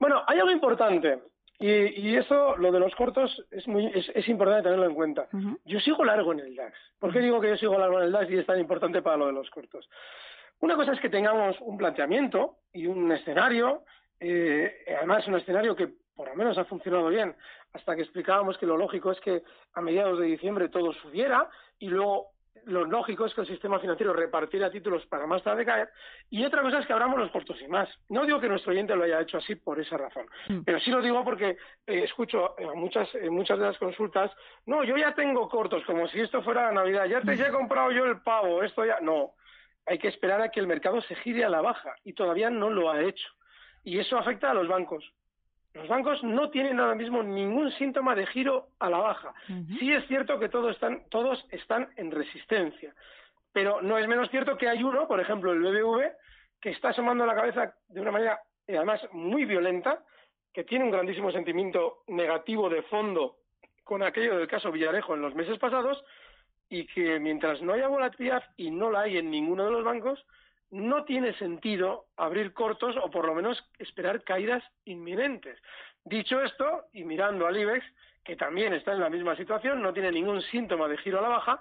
Bueno, 0.00 0.22
hay 0.26 0.38
algo 0.38 0.50
importante. 0.50 1.31
Y, 1.62 2.08
y 2.08 2.16
eso, 2.16 2.56
lo 2.56 2.70
de 2.72 2.80
los 2.80 2.94
cortos, 2.94 3.30
es, 3.50 3.66
muy, 3.68 3.86
es, 3.86 4.10
es 4.14 4.28
importante 4.28 4.64
tenerlo 4.64 4.86
en 4.86 4.94
cuenta. 4.94 5.28
Yo 5.64 5.80
sigo 5.80 6.04
largo 6.04 6.32
en 6.32 6.40
el 6.40 6.56
DAX. 6.56 6.76
¿Por 6.98 7.12
qué 7.12 7.20
digo 7.20 7.40
que 7.40 7.48
yo 7.48 7.56
sigo 7.56 7.78
largo 7.78 7.98
en 7.98 8.06
el 8.06 8.12
DAX 8.12 8.30
y 8.30 8.38
es 8.38 8.46
tan 8.46 8.58
importante 8.58 9.00
para 9.00 9.16
lo 9.16 9.26
de 9.26 9.32
los 9.32 9.48
cortos? 9.50 9.88
Una 10.60 10.76
cosa 10.76 10.92
es 10.92 11.00
que 11.00 11.08
tengamos 11.08 11.56
un 11.60 11.78
planteamiento 11.78 12.56
y 12.72 12.86
un 12.86 13.10
escenario 13.12 13.84
Eh, 14.24 14.84
además, 14.98 15.22
es 15.22 15.28
un 15.28 15.34
escenario 15.34 15.74
que 15.74 15.88
por 16.14 16.28
lo 16.28 16.36
menos 16.36 16.56
ha 16.56 16.64
funcionado 16.64 17.08
bien, 17.08 17.34
hasta 17.72 17.96
que 17.96 18.02
explicábamos 18.02 18.56
que 18.56 18.66
lo 18.66 18.76
lógico 18.76 19.10
es 19.10 19.18
que 19.20 19.42
a 19.74 19.80
mediados 19.80 20.20
de 20.20 20.26
diciembre 20.26 20.68
todo 20.68 20.92
subiera 20.92 21.48
y 21.80 21.88
luego 21.88 22.30
lo 22.66 22.84
lógico 22.84 23.26
es 23.26 23.34
que 23.34 23.42
el 23.42 23.46
sistema 23.46 23.78
financiero 23.78 24.12
repartiera 24.12 24.70
títulos 24.70 25.04
para 25.06 25.26
más 25.26 25.42
tarde 25.42 25.64
caer. 25.64 25.90
Y 26.30 26.44
otra 26.44 26.62
cosa 26.62 26.78
es 26.78 26.86
que 26.86 26.92
abramos 26.92 27.18
los 27.18 27.30
cortos 27.30 27.60
y 27.60 27.68
más. 27.68 27.88
No 28.08 28.24
digo 28.24 28.40
que 28.40 28.48
nuestro 28.48 28.72
oyente 28.72 28.96
lo 28.96 29.04
haya 29.04 29.20
hecho 29.20 29.38
así 29.38 29.54
por 29.54 29.80
esa 29.80 29.96
razón, 29.96 30.26
pero 30.64 30.80
sí 30.80 30.90
lo 30.90 31.00
digo 31.00 31.24
porque 31.24 31.56
eh, 31.86 32.04
escucho 32.04 32.54
en 32.58 32.78
muchas, 32.78 33.14
en 33.14 33.32
muchas 33.32 33.58
de 33.58 33.66
las 33.66 33.78
consultas, 33.78 34.30
no, 34.66 34.84
yo 34.84 34.96
ya 34.96 35.14
tengo 35.14 35.48
cortos, 35.48 35.84
como 35.84 36.08
si 36.08 36.20
esto 36.20 36.42
fuera 36.42 36.66
la 36.66 36.72
Navidad, 36.72 37.06
ya 37.06 37.20
te 37.20 37.36
ya 37.36 37.48
he 37.48 37.52
comprado 37.52 37.90
yo 37.90 38.04
el 38.06 38.20
pavo, 38.20 38.62
esto 38.62 38.84
ya. 38.84 39.00
No, 39.00 39.34
hay 39.86 39.98
que 39.98 40.08
esperar 40.08 40.40
a 40.40 40.50
que 40.50 40.60
el 40.60 40.66
mercado 40.66 41.00
se 41.02 41.14
gire 41.16 41.44
a 41.44 41.48
la 41.48 41.60
baja 41.60 41.94
y 42.04 42.12
todavía 42.12 42.50
no 42.50 42.70
lo 42.70 42.90
ha 42.90 43.02
hecho. 43.02 43.28
Y 43.84 43.98
eso 43.98 44.16
afecta 44.16 44.50
a 44.50 44.54
los 44.54 44.68
bancos. 44.68 45.12
Los 45.74 45.88
bancos 45.88 46.22
no 46.22 46.50
tienen 46.50 46.78
ahora 46.80 46.94
mismo 46.94 47.22
ningún 47.22 47.70
síntoma 47.72 48.14
de 48.14 48.26
giro 48.26 48.68
a 48.78 48.90
la 48.90 48.98
baja. 48.98 49.34
Sí 49.78 49.92
es 49.92 50.06
cierto 50.06 50.38
que 50.38 50.48
todos 50.48 50.74
están, 50.74 51.02
todos 51.08 51.44
están 51.50 51.88
en 51.96 52.10
resistencia, 52.10 52.94
pero 53.52 53.80
no 53.80 53.96
es 53.98 54.06
menos 54.06 54.30
cierto 54.30 54.56
que 54.58 54.68
hay 54.68 54.82
uno, 54.82 55.08
por 55.08 55.20
ejemplo 55.20 55.52
el 55.52 55.60
BBV, 55.60 56.12
que 56.60 56.70
está 56.70 56.90
asomando 56.90 57.24
la 57.24 57.34
cabeza 57.34 57.74
de 57.88 58.00
una 58.00 58.12
manera 58.12 58.40
eh, 58.66 58.76
además 58.76 59.00
muy 59.12 59.44
violenta, 59.44 60.02
que 60.52 60.64
tiene 60.64 60.84
un 60.84 60.90
grandísimo 60.90 61.32
sentimiento 61.32 62.02
negativo 62.08 62.68
de 62.68 62.82
fondo 62.82 63.36
con 63.82 64.02
aquello 64.02 64.36
del 64.36 64.46
caso 64.46 64.70
Villarejo 64.70 65.14
en 65.14 65.22
los 65.22 65.34
meses 65.34 65.58
pasados 65.58 66.04
y 66.68 66.86
que 66.86 67.18
mientras 67.18 67.60
no 67.62 67.72
haya 67.72 67.88
volatilidad 67.88 68.42
y 68.56 68.70
no 68.70 68.90
la 68.90 69.00
hay 69.00 69.18
en 69.18 69.30
ninguno 69.30 69.64
de 69.64 69.72
los 69.72 69.84
bancos, 69.84 70.24
no 70.72 71.04
tiene 71.04 71.34
sentido 71.34 72.06
abrir 72.16 72.52
cortos 72.54 72.96
o 72.96 73.10
por 73.10 73.26
lo 73.26 73.34
menos 73.34 73.62
esperar 73.78 74.24
caídas 74.24 74.64
inminentes. 74.84 75.58
Dicho 76.04 76.40
esto, 76.40 76.86
y 76.92 77.04
mirando 77.04 77.46
al 77.46 77.56
IBEX, 77.56 77.84
que 78.24 78.36
también 78.36 78.72
está 78.72 78.92
en 78.92 79.00
la 79.00 79.10
misma 79.10 79.36
situación, 79.36 79.82
no 79.82 79.92
tiene 79.92 80.10
ningún 80.10 80.40
síntoma 80.42 80.88
de 80.88 80.96
giro 80.98 81.18
a 81.18 81.22
la 81.22 81.28
baja, 81.28 81.60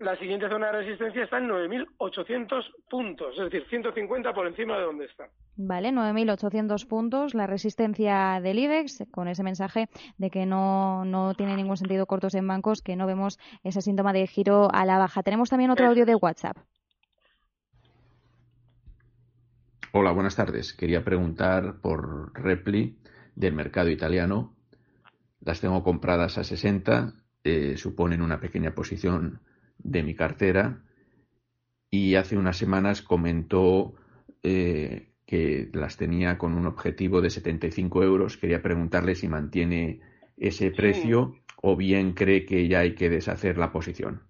la 0.00 0.16
siguiente 0.16 0.48
zona 0.48 0.66
de 0.66 0.84
resistencia 0.84 1.24
está 1.24 1.38
en 1.38 1.48
9.800 1.48 2.64
puntos, 2.88 3.36
es 3.36 3.44
decir, 3.50 3.66
150 3.68 4.32
por 4.32 4.46
encima 4.46 4.76
de 4.76 4.84
donde 4.84 5.06
está. 5.06 5.28
Vale, 5.56 5.90
9.800 5.90 6.86
puntos, 6.86 7.34
la 7.34 7.46
resistencia 7.48 8.40
del 8.40 8.60
IBEX, 8.60 9.04
con 9.10 9.26
ese 9.26 9.42
mensaje 9.42 9.88
de 10.16 10.30
que 10.30 10.46
no, 10.46 11.04
no 11.04 11.34
tiene 11.34 11.56
ningún 11.56 11.76
sentido 11.76 12.06
cortos 12.06 12.34
en 12.34 12.46
bancos, 12.46 12.80
que 12.80 12.94
no 12.94 13.06
vemos 13.06 13.38
ese 13.64 13.82
síntoma 13.82 14.12
de 14.12 14.26
giro 14.28 14.68
a 14.72 14.84
la 14.84 14.98
baja. 14.98 15.22
Tenemos 15.22 15.50
también 15.50 15.70
otro 15.70 15.86
audio 15.86 16.06
de 16.06 16.14
WhatsApp. 16.14 16.58
Hola, 19.90 20.10
buenas 20.10 20.36
tardes. 20.36 20.74
Quería 20.74 21.02
preguntar 21.02 21.80
por 21.80 22.38
Repli 22.38 22.98
del 23.34 23.54
mercado 23.54 23.88
italiano. 23.88 24.54
Las 25.40 25.62
tengo 25.62 25.82
compradas 25.82 26.36
a 26.36 26.44
60, 26.44 27.14
eh, 27.42 27.74
suponen 27.78 28.20
una 28.20 28.38
pequeña 28.38 28.74
posición 28.74 29.40
de 29.78 30.02
mi 30.02 30.14
cartera 30.14 30.82
y 31.90 32.16
hace 32.16 32.36
unas 32.36 32.58
semanas 32.58 33.00
comentó 33.00 33.94
eh, 34.42 35.14
que 35.24 35.70
las 35.72 35.96
tenía 35.96 36.36
con 36.36 36.52
un 36.52 36.66
objetivo 36.66 37.22
de 37.22 37.30
75 37.30 38.02
euros. 38.02 38.36
Quería 38.36 38.60
preguntarle 38.60 39.14
si 39.14 39.26
mantiene 39.26 40.00
ese 40.36 40.70
precio 40.70 41.34
o 41.62 41.76
bien 41.76 42.12
cree 42.12 42.44
que 42.44 42.68
ya 42.68 42.80
hay 42.80 42.94
que 42.94 43.08
deshacer 43.08 43.56
la 43.56 43.72
posición. 43.72 44.27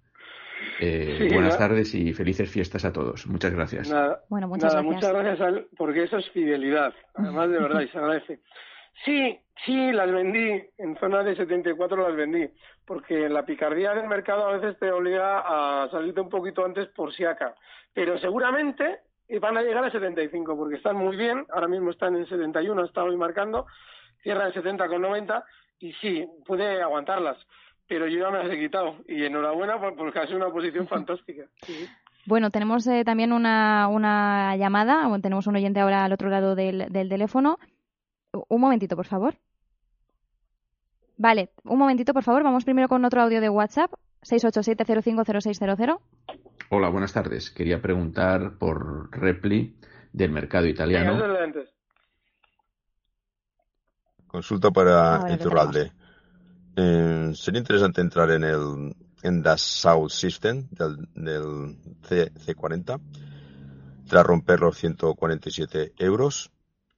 Eh, 0.81 1.29
buenas 1.33 1.59
tardes 1.59 1.95
y 1.95 2.13
felices 2.13 2.51
fiestas 2.51 2.85
a 2.85 2.93
todos. 2.93 3.27
Muchas 3.27 3.53
gracias. 3.53 3.93
bueno, 4.29 4.49
muchas 4.49 4.73
gracias. 4.73 4.95
Muchas 4.95 5.13
gracias, 5.13 5.65
porque 5.77 6.05
eso 6.05 6.19
es 6.19 6.31
fidelidad. 6.31 6.95
Además, 7.15 7.51
de 7.51 7.59
verdad, 7.59 7.81
y 7.81 7.89
se 7.89 7.99
agradece. 7.99 8.41
Sí, 9.05 9.39
sí, 9.65 9.93
las 9.93 10.11
vendí. 10.11 10.63
En 10.79 10.97
zona 10.99 11.23
de 11.23 11.37
74 11.37 12.09
las 12.09 12.17
vendí. 12.17 12.49
Porque 12.85 13.29
la 13.29 13.45
picardía 13.45 13.95
del 13.95 14.09
mercado 14.09 14.47
a 14.47 14.57
veces 14.57 14.79
te 14.79 14.91
obliga 14.91 15.41
a 15.41 15.89
salirte 15.91 16.21
un 16.21 16.31
poquito 16.31 16.65
antes 16.65 16.89
por 16.89 17.13
si 17.13 17.25
acá. 17.25 17.55
Pero 17.93 18.19
seguramente 18.19 19.01
van 19.41 19.59
a 19.59 19.63
llegar 19.63 19.85
a 19.85 19.91
75 19.91 20.57
porque 20.57 20.77
están 20.77 20.97
muy 20.97 21.17
bien. 21.17 21.45
Ahora 21.53 21.69
mismo 21.69 21.91
están 21.91 22.17
en 22.17 22.27
71, 22.27 22.85
está 22.85 23.03
hoy 23.03 23.17
marcando. 23.17 23.67
Cierra 24.23 24.47
en 24.47 24.55
70 24.55 24.89
con 24.89 25.03
90 25.03 25.45
y 25.81 25.93
sí, 25.95 26.27
puede 26.47 26.83
aguantarlas 26.83 27.37
pero 27.89 28.07
yo 28.07 28.19
ya 28.19 28.31
me 28.31 28.39
las 28.39 28.51
he 28.51 28.59
quitado. 28.59 28.97
Y 29.09 29.25
enhorabuena 29.25 29.81
porque 29.97 30.19
ha 30.19 30.27
sido 30.27 30.37
una 30.37 30.51
posición 30.51 30.87
fantástica. 30.89 31.45
Bueno, 32.27 32.51
tenemos 32.51 32.87
eh, 32.87 33.05
también 33.05 33.33
una, 33.33 33.89
una 33.89 34.57
llamada, 34.57 35.09
tenemos 35.21 35.47
un 35.47 35.57
oyente 35.57 35.81
ahora 35.81 36.05
al 36.05 36.13
otro 36.13 36.29
lado 36.29 36.55
del, 36.55 36.87
del 36.91 37.09
teléfono. 37.09 37.59
Un 38.49 38.61
momentito, 38.61 38.95
por 38.95 39.07
favor. 39.07 39.35
Vale, 41.17 41.51
un 41.65 41.79
momentito, 41.79 42.13
por 42.13 42.23
favor. 42.23 42.43
Vamos 42.43 42.65
primero 42.65 42.89
con 42.89 43.05
otro 43.05 43.23
audio 43.23 43.41
de 43.41 43.49
WhatsApp, 43.49 43.93
687-050600. 44.23 45.99
Hola, 46.71 46.91
buenas 46.91 47.13
tardes. 47.15 47.51
Quería 47.51 47.81
preguntar 47.81 48.59
por 48.59 49.11
Repli 49.11 49.77
del 50.13 50.31
mercado 50.31 50.67
italiano. 50.67 51.19
Consulta 54.27 54.71
para 54.71 55.33
Iturralde. 55.33 55.93
Eh, 56.81 57.35
sería 57.35 57.59
interesante 57.59 58.01
entrar 58.01 58.31
en 58.31 58.45
el 58.45 58.95
en 59.25 59.43
Dassault 59.43 60.11
System 60.11 60.69
del, 60.71 61.09
del 61.13 61.77
C, 62.03 62.55
40 62.55 62.99
tras 64.09 64.25
romper 64.25 64.61
los 64.61 64.79
147 64.79 65.95
euros. 65.99 66.53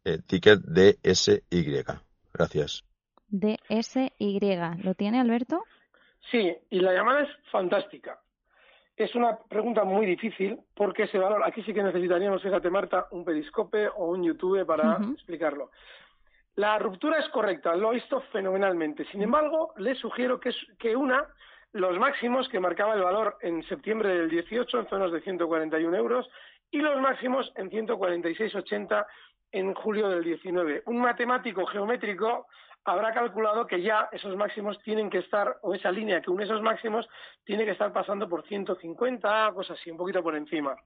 Eh, 0.04 0.18
ticket 0.26 0.60
DSY. 0.60 1.84
Gracias. 2.32 2.84
DSY. 3.28 4.38
¿Lo 4.82 4.94
tiene 4.94 5.18
Alberto? 5.18 5.64
Sí, 6.30 6.54
y 6.68 6.80
la 6.80 6.92
llamada 6.92 7.22
es 7.22 7.30
fantástica. 7.50 8.20
Es 8.96 9.14
una 9.14 9.38
pregunta 9.48 9.84
muy 9.84 10.04
difícil 10.04 10.60
porque 10.74 11.04
ese 11.04 11.16
valor, 11.16 11.42
aquí 11.46 11.62
sí 11.62 11.72
que 11.72 11.82
necesitaríamos, 11.82 12.42
fíjate 12.42 12.68
Marta, 12.68 13.06
un 13.12 13.24
periscope 13.24 13.88
o 13.88 14.10
un 14.10 14.24
YouTube 14.24 14.66
para 14.66 14.98
explicarlo. 15.14 15.70
La 16.56 16.78
ruptura 16.78 17.18
es 17.18 17.28
correcta, 17.28 17.74
lo 17.74 17.88
ha 17.88 17.92
visto 17.92 18.20
fenomenalmente. 18.32 19.04
Sin 19.06 19.22
embargo, 19.22 19.72
le 19.76 19.94
sugiero 19.94 20.40
que, 20.40 20.50
que 20.78 20.96
una, 20.96 21.26
los 21.72 21.98
máximos 21.98 22.48
que 22.48 22.60
marcaba 22.60 22.94
el 22.94 23.02
valor 23.02 23.38
en 23.40 23.62
septiembre 23.64 24.08
del 24.10 24.28
18 24.28 24.80
en 24.80 24.88
zonas 24.88 25.12
de 25.12 25.20
141 25.20 25.96
euros 25.96 26.28
y 26.70 26.78
los 26.78 27.00
máximos 27.00 27.52
en 27.56 27.70
146,80 27.70 29.06
en 29.52 29.74
julio 29.74 30.08
del 30.08 30.24
19. 30.24 30.82
Un 30.86 30.98
matemático 31.00 31.66
geométrico 31.66 32.46
habrá 32.84 33.12
calculado 33.12 33.66
que 33.66 33.82
ya 33.82 34.08
esos 34.12 34.36
máximos 34.36 34.78
tienen 34.82 35.10
que 35.10 35.18
estar, 35.18 35.58
o 35.62 35.74
esa 35.74 35.90
línea 35.90 36.20
que 36.20 36.30
une 36.30 36.44
esos 36.44 36.62
máximos, 36.62 37.08
tiene 37.44 37.64
que 37.64 37.72
estar 37.72 37.92
pasando 37.92 38.28
por 38.28 38.46
150, 38.46 39.52
cosas 39.54 39.78
así, 39.78 39.90
un 39.90 39.96
poquito 39.96 40.22
por 40.22 40.34
encima. 40.36 40.76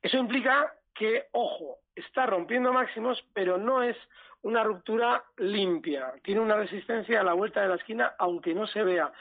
Eso 0.00 0.18
implica 0.18 0.72
que, 0.94 1.26
ojo, 1.32 1.78
está 1.94 2.26
rompiendo 2.26 2.72
máximos, 2.72 3.24
pero 3.32 3.58
no 3.58 3.82
es 3.82 3.96
una 4.42 4.62
ruptura 4.62 5.24
limpia. 5.38 6.12
Tiene 6.22 6.40
una 6.40 6.56
resistencia 6.56 7.20
a 7.20 7.24
la 7.24 7.32
vuelta 7.32 7.62
de 7.62 7.68
la 7.68 7.76
esquina, 7.76 8.12
aunque 8.18 8.54
no 8.54 8.66
se 8.66 8.82
vea. 8.82 9.12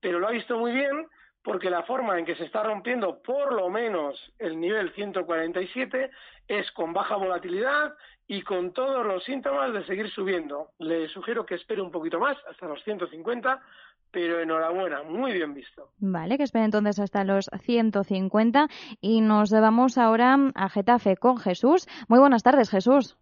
Pero 0.00 0.18
lo 0.18 0.28
ha 0.28 0.32
visto 0.32 0.58
muy 0.58 0.72
bien 0.72 1.06
porque 1.42 1.70
la 1.70 1.84
forma 1.84 2.18
en 2.18 2.24
que 2.24 2.34
se 2.34 2.44
está 2.44 2.64
rompiendo 2.64 3.22
por 3.22 3.52
lo 3.52 3.70
menos 3.70 4.20
el 4.38 4.58
nivel 4.58 4.92
147 4.94 6.10
es 6.48 6.72
con 6.72 6.92
baja 6.92 7.14
volatilidad 7.14 7.94
y 8.26 8.42
con 8.42 8.72
todos 8.72 9.06
los 9.06 9.22
síntomas 9.22 9.72
de 9.72 9.86
seguir 9.86 10.10
subiendo. 10.10 10.70
Le 10.78 11.08
sugiero 11.08 11.46
que 11.46 11.54
espere 11.54 11.80
un 11.80 11.92
poquito 11.92 12.18
más, 12.18 12.36
hasta 12.50 12.66
los 12.66 12.82
150, 12.82 13.62
pero 14.10 14.40
enhorabuena, 14.40 15.04
muy 15.04 15.32
bien 15.34 15.54
visto. 15.54 15.90
Vale, 15.98 16.36
que 16.36 16.42
espere 16.42 16.64
entonces 16.64 16.98
hasta 16.98 17.22
los 17.22 17.48
150 17.60 18.66
y 19.00 19.20
nos 19.20 19.52
vamos 19.52 19.98
ahora 19.98 20.36
a 20.54 20.68
Getafe 20.68 21.16
con 21.16 21.38
Jesús. 21.38 21.86
Muy 22.08 22.18
buenas 22.18 22.42
tardes, 22.42 22.70
Jesús. 22.70 23.16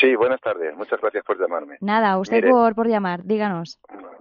Sí, 0.00 0.14
buenas 0.14 0.40
tardes. 0.40 0.76
Muchas 0.76 1.00
gracias 1.00 1.24
por 1.24 1.40
llamarme. 1.40 1.76
Nada, 1.80 2.18
usted 2.18 2.48
por, 2.48 2.74
por 2.74 2.88
llamar. 2.88 3.24
Díganos. 3.24 3.78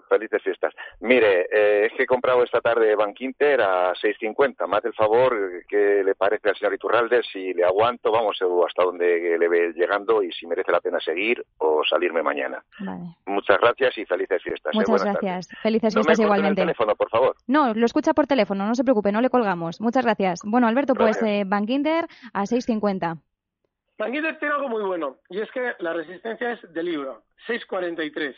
Felices 0.08 0.42
fiestas. 0.42 0.74
Mire, 1.02 1.48
eh, 1.52 1.88
es 1.88 1.94
que 1.94 2.04
he 2.04 2.08
comprado 2.08 2.44
esta 2.44 2.62
tarde 2.62 2.96
Bank 2.96 3.20
Inter 3.22 3.62
a 3.62 3.94
6.50. 3.94 4.68
Más 4.68 4.84
del 4.84 4.94
favor, 4.94 5.36
¿qué 5.68 6.04
le 6.04 6.16
parece 6.16 6.50
al 6.50 6.56
señor 6.56 6.74
Iturralde? 6.74 7.22
Si 7.24 7.54
le 7.54 7.66
aguanto, 7.66 8.12
vamos 8.12 8.38
hasta 8.68 8.84
donde 8.84 9.38
le 9.38 9.48
ve 9.48 9.74
llegando 9.74 10.24
y 10.24 10.32
si 10.32 10.48
merece 10.48 10.72
la 10.72 10.80
pena 10.80 11.00
seguir 11.00 11.44
o 11.58 11.82
salirme 11.88 12.22
mañana. 12.22 12.64
Vale. 12.80 13.16
Muchas 13.26 13.60
gracias 13.60 13.98
y 13.98 14.06
felices 14.06 14.42
fiestas. 14.44 14.74
¿eh? 14.74 14.78
Muchas 14.78 15.04
gracias. 15.04 15.50
Felices 15.62 15.94
fiestas 15.94 16.20
no 16.20 16.26
igualmente. 16.26 16.62
El 16.62 16.68
teléfono, 16.68 16.96
por 16.96 17.10
favor. 17.10 17.36
No, 17.48 17.74
lo 17.74 17.86
escucha 17.86 18.14
por 18.14 18.28
teléfono, 18.28 18.66
no 18.66 18.76
se 18.76 18.84
preocupe, 18.84 19.12
no 19.12 19.22
le 19.22 19.30
colgamos. 19.30 19.82
Muchas 19.82 20.06
gracias. 20.06 20.40
Bueno, 20.44 20.68
Alberto, 20.68 20.94
pues 20.94 21.22
eh, 21.24 21.44
Bank 21.46 21.70
Inter 21.70 22.08
a 22.34 22.44
6.50. 22.44 23.20
Banquinter 23.98 24.38
tiene 24.40 24.56
algo 24.56 24.68
muy 24.68 24.84
bueno, 24.84 25.20
y 25.30 25.40
es 25.40 25.50
que 25.52 25.74
la 25.80 25.94
resistencia 25.94 26.52
es 26.52 26.74
de 26.74 26.84
libro, 26.84 27.24
6.43. 27.48 28.36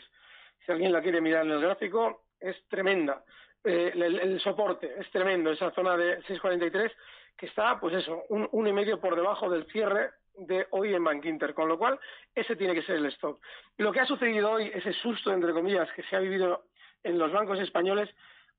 Si 0.66 0.72
alguien 0.72 0.92
la 0.92 1.02
quiere 1.02 1.20
mirar 1.20 1.46
en 1.46 1.52
el 1.52 1.62
gráfico, 1.62 2.26
es 2.40 2.56
tremenda. 2.68 3.24
Eh, 3.64 3.92
el, 3.96 4.40
soporte 4.40 4.94
es 5.00 5.10
tremendo, 5.12 5.52
esa 5.52 5.72
zona 5.72 5.98
de 5.98 6.22
6.43, 6.24 6.92
que 7.36 7.48
está, 7.48 7.80
pues 7.80 7.96
eso, 7.96 8.24
un, 8.30 8.68
y 8.68 8.72
medio 8.72 9.00
por 9.00 9.16
debajo 9.16 9.50
del 9.50 9.66
cierre 9.72 10.12
de 10.36 10.68
hoy 10.70 10.94
en 10.94 11.04
Bank 11.04 11.26
Inter, 11.26 11.56
con 11.56 11.68
lo 11.68 11.78
cual 11.78 12.00
ese 12.36 12.56
tiene 12.56 12.76
que 12.76 12.84
ser 12.84 12.98
el 12.98 13.08
stop. 13.08 13.40
Lo 13.78 13.92
que 13.92 14.00
ha 14.00 14.06
sucedido 14.06 14.52
hoy, 14.52 14.72
ese 14.74 14.94
susto, 14.94 15.34
entre 15.34 15.54
comillas, 15.54 15.92
que 15.94 16.04
se 16.04 16.16
ha 16.16 16.20
vivido 16.20 16.66
en 17.04 17.18
los 17.18 17.32
bancos 17.32 17.60
españoles, 17.60 18.10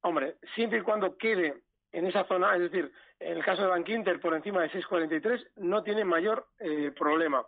hombre, 0.00 0.36
siempre 0.54 0.80
y 0.80 0.82
cuando 0.82 1.16
quede 1.16 1.62
en 1.92 2.06
esa 2.06 2.24
zona, 2.24 2.54
es 2.54 2.60
decir, 2.62 2.92
en 3.20 3.36
el 3.38 3.44
caso 3.44 3.62
de 3.62 3.68
Bank 3.68 3.88
Inter 3.88 4.20
por 4.20 4.34
encima 4.34 4.62
de 4.62 4.70
6,43, 4.70 5.48
no 5.56 5.82
tiene 5.82 6.04
mayor 6.04 6.46
eh, 6.60 6.92
problema. 6.96 7.44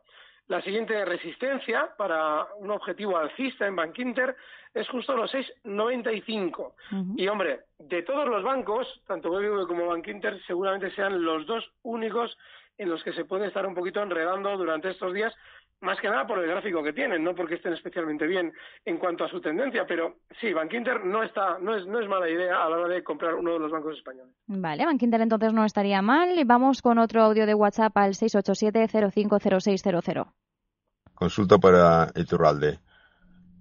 La 0.49 0.61
siguiente 0.63 1.05
resistencia 1.05 1.95
para 1.97 2.45
un 2.57 2.73
objetivo 2.73 3.17
alcista 3.17 3.69
en 3.69 3.77
Bank 3.77 3.97
Inter 4.01 4.35
es 4.75 4.89
justo 4.89 5.17
los 5.17 5.33
6,95. 5.33 6.73
Y 7.17 7.29
hombre, 7.29 7.61
de 7.79 8.03
todos 8.03 8.27
los 8.29 8.43
bancos, 8.43 9.01
tanto 9.07 9.31
BBV 9.31 9.69
como 9.69 9.87
Bank 9.87 10.09
Inter, 10.09 10.41
seguramente 10.49 10.91
sean 10.97 11.25
los 11.25 11.47
dos 11.47 11.65
únicos 11.83 12.37
en 12.79 12.89
los 12.89 13.01
que 13.05 13.13
se 13.13 13.25
puede 13.25 13.47
estar 13.47 13.65
un 13.65 13.75
poquito 13.75 14.03
enredando 14.03 14.57
durante 14.57 14.91
estos 14.91 15.15
días, 15.15 15.33
más 15.81 15.99
que 16.01 16.09
nada 16.09 16.27
por 16.27 16.39
el 16.39 16.49
gráfico 16.49 16.83
que 16.83 16.93
tienen, 16.93 17.25
no 17.25 17.35
porque 17.35 17.55
estén 17.55 17.73
especialmente 17.73 18.27
bien 18.27 18.53
en 18.85 18.99
cuanto 18.99 19.25
a 19.25 19.29
su 19.29 19.41
tendencia, 19.41 19.87
pero 19.87 20.17
sí, 20.41 20.53
Bank 20.53 20.75
Inter 20.75 21.05
no 21.05 21.23
está, 21.23 21.59
no 21.59 21.77
es, 21.77 21.87
no 21.87 22.01
es 22.01 22.09
mala 22.09 22.29
idea 22.29 22.65
a 22.65 22.69
la 22.69 22.77
hora 22.77 22.95
de 22.95 23.03
comprar 23.03 23.35
uno 23.35 23.55
de 23.55 23.61
los 23.61 23.73
bancos 23.73 23.97
españoles. 23.97 24.35
Vale, 24.47 24.85
Bank 24.85 25.03
Inter 25.03 25.23
entonces 25.23 25.53
no 25.53 25.65
estaría 25.65 26.03
mal. 26.03 26.39
Y 26.39 26.45
vamos 26.45 26.83
con 26.83 26.99
otro 26.99 27.23
audio 27.23 27.47
de 27.47 27.55
WhatsApp 27.55 27.97
al 27.97 28.13
687-050600. 28.13 30.27
Consulta 31.15 31.59
para 31.59 32.09
Iturralde. 32.15 32.79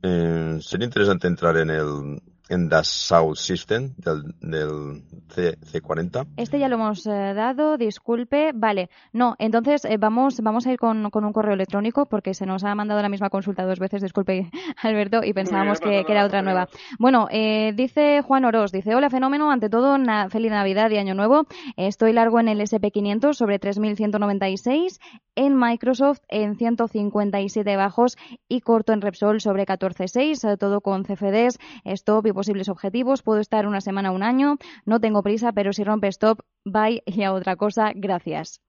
Eh, 0.01 0.57
sería 0.61 0.85
interesante 0.85 1.27
entrar 1.27 1.57
en 1.57 1.69
el 1.69 2.21
en 2.50 2.68
Das 2.68 2.88
South 2.88 3.36
System 3.36 3.94
del, 3.98 4.24
del 4.41 5.03
C, 5.29 5.82
40 5.82 6.25
Este 6.36 6.60
ya 6.60 6.68
lo 6.68 6.75
hemos 6.75 7.06
eh, 7.06 7.34
dado, 7.34 7.77
disculpe. 7.77 8.51
Vale, 8.53 8.89
no, 9.13 9.36
entonces 9.38 9.86
eh, 9.86 9.98
vamos, 9.98 10.41
vamos 10.41 10.65
a 10.65 10.74
ir 10.74 10.79
con, 10.79 11.10
con, 11.12 11.24
un 11.24 11.32
correo 11.32 11.53
electrónico 11.53 12.08
porque 12.08 12.34
se 12.34 12.46
nos 12.46 12.63
ha 12.63 12.74
mandado 12.75 13.01
la 13.01 13.10
misma 13.10 13.29
consulta 13.29 13.65
dos 13.65 13.79
veces, 13.79 14.01
disculpe 14.01 14.50
Alberto, 14.82 15.24
y 15.24 15.34
pensábamos 15.34 15.79
que, 15.79 16.06
era 16.10 16.25
otra 16.25 16.41
nueva. 16.41 16.68
Bueno, 16.98 17.27
eh, 17.29 17.72
dice 17.75 18.22
Juan 18.24 18.46
Oroz, 18.46 18.72
dice, 18.72 18.96
hola 18.96 19.10
fenómeno, 19.10 19.51
ante 19.51 19.70
todo, 19.70 19.98
feliz 20.29 20.51
Navidad 20.51 20.89
y 20.89 20.98
Año 20.98 21.13
Nuevo. 21.13 21.46
Estoy 21.77 22.13
largo 22.13 22.39
en 22.39 22.48
el 22.48 22.60
SP500 22.62 23.34
sobre 23.34 23.60
3.196, 23.60 25.00
en 25.36 25.56
Microsoft 25.56 26.22
en 26.27 26.56
157 26.56 27.77
bajos 27.77 28.18
y 28.48 28.62
corto 28.62 28.91
en 28.94 29.01
Repsol 29.01 29.39
sobre 29.39 29.65
14.6, 29.65 30.58
todo 30.58 30.82
con 30.82 31.03
CFDs, 31.03 31.60
stop 31.86 32.25
y 32.25 32.32
posibles 32.39 32.69
objetivos. 32.69 33.22
Puedo 33.22 33.41
estar 33.41 33.67
una 33.67 33.81
semana 33.81 34.12
un 34.12 34.24
año, 34.24 34.55
no 34.86 35.01
tengo 35.01 35.22
prisa, 35.24 35.51
pero 35.51 35.74
si 35.74 35.84
rompe 35.84 36.08
stop, 36.08 36.39
bye 36.63 37.03
y 37.05 37.24
a 37.24 37.34
otra 37.34 37.58
cosa, 37.58 37.91
gracias. 37.93 38.62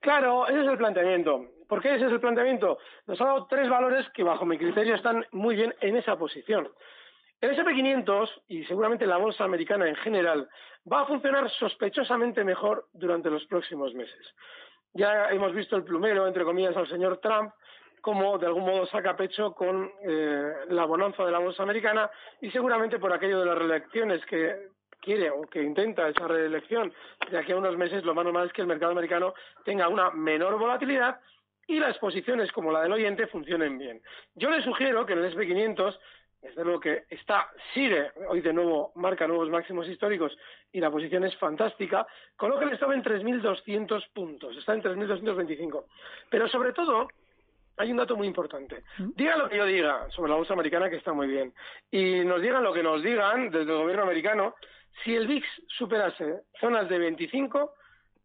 Claro, 0.00 0.48
ese 0.48 0.60
es 0.62 0.68
el 0.68 0.78
planteamiento. 0.78 1.44
¿Por 1.68 1.82
qué 1.82 1.96
ese 1.96 2.06
es 2.06 2.12
el 2.12 2.20
planteamiento? 2.20 2.78
Nos 3.06 3.20
ha 3.20 3.24
dado 3.26 3.46
tres 3.46 3.68
valores 3.68 4.06
que, 4.14 4.22
bajo 4.22 4.46
mi 4.46 4.56
criterio, 4.56 4.94
están 4.94 5.26
muy 5.32 5.54
bien 5.54 5.74
en 5.82 5.96
esa 5.96 6.16
posición. 6.16 6.70
El 7.42 7.50
SP500 7.54 8.42
y 8.48 8.64
seguramente 8.64 9.06
la 9.06 9.18
bolsa 9.18 9.44
americana 9.44 9.86
en 9.86 9.96
general 9.96 10.48
va 10.90 11.02
a 11.02 11.06
funcionar 11.06 11.50
sospechosamente 11.50 12.42
mejor 12.42 12.88
durante 12.94 13.28
los 13.28 13.44
próximos 13.46 13.92
meses. 13.94 14.34
Ya 14.94 15.28
hemos 15.28 15.52
visto 15.52 15.76
el 15.76 15.84
plumero, 15.84 16.26
entre 16.26 16.44
comillas, 16.44 16.76
al 16.76 16.88
señor 16.88 17.18
Trump, 17.18 17.52
como 18.04 18.36
de 18.36 18.44
algún 18.44 18.66
modo 18.66 18.84
saca 18.84 19.16
pecho 19.16 19.54
con 19.54 19.90
eh, 20.02 20.52
la 20.68 20.84
bonanza 20.84 21.24
de 21.24 21.32
la 21.32 21.38
bolsa 21.38 21.62
americana 21.62 22.10
y 22.38 22.50
seguramente 22.50 22.98
por 22.98 23.10
aquello 23.10 23.40
de 23.40 23.46
las 23.46 23.56
reelecciones 23.56 24.22
que 24.26 24.68
quiere 25.00 25.30
o 25.30 25.40
que 25.44 25.62
intenta 25.62 26.06
esa 26.06 26.28
reelección 26.28 26.92
de 27.30 27.38
aquí 27.38 27.52
a 27.52 27.56
unos 27.56 27.78
meses, 27.78 28.04
lo 28.04 28.14
más 28.14 28.26
normal 28.26 28.48
es 28.48 28.52
que 28.52 28.60
el 28.60 28.66
mercado 28.66 28.92
americano 28.92 29.32
tenga 29.64 29.88
una 29.88 30.10
menor 30.10 30.58
volatilidad 30.58 31.18
y 31.66 31.78
las 31.78 31.96
posiciones 31.96 32.52
como 32.52 32.70
la 32.70 32.82
del 32.82 32.92
oyente 32.92 33.26
funcionen 33.26 33.78
bien. 33.78 34.02
Yo 34.34 34.50
le 34.50 34.62
sugiero 34.62 35.06
que 35.06 35.14
en 35.14 35.20
el 35.20 35.34
SP500 35.34 35.98
desde 36.42 36.62
luego 36.62 36.80
que 36.80 37.04
está, 37.08 37.48
sigue, 37.72 38.10
hoy 38.28 38.42
de 38.42 38.52
nuevo 38.52 38.92
marca 38.96 39.26
nuevos 39.26 39.48
máximos 39.48 39.88
históricos 39.88 40.36
y 40.72 40.78
la 40.78 40.90
posición 40.90 41.24
es 41.24 41.34
fantástica, 41.36 42.06
coloque 42.36 42.66
el 42.66 42.74
stop 42.74 42.92
en 42.92 43.02
3.200 43.02 44.08
puntos, 44.12 44.54
está 44.58 44.74
en 44.74 44.82
3.225. 44.82 45.84
Pero 46.28 46.46
sobre 46.48 46.74
todo, 46.74 47.08
hay 47.76 47.90
un 47.90 47.96
dato 47.96 48.16
muy 48.16 48.26
importante. 48.26 48.84
¿Mm? 48.98 49.10
Diga 49.16 49.36
lo 49.36 49.48
que 49.48 49.56
yo 49.56 49.66
diga 49.66 50.08
sobre 50.10 50.30
la 50.30 50.36
bolsa 50.36 50.54
americana, 50.54 50.90
que 50.90 50.96
está 50.96 51.12
muy 51.12 51.26
bien, 51.26 51.52
y 51.90 52.24
nos 52.24 52.40
digan 52.40 52.62
lo 52.62 52.72
que 52.72 52.82
nos 52.82 53.02
digan 53.02 53.50
desde 53.50 53.72
el 53.72 53.78
gobierno 53.78 54.04
americano, 54.04 54.54
si 55.02 55.14
el 55.14 55.26
VIX 55.26 55.46
superase 55.66 56.42
zonas 56.60 56.88
de 56.88 56.98
25, 56.98 57.74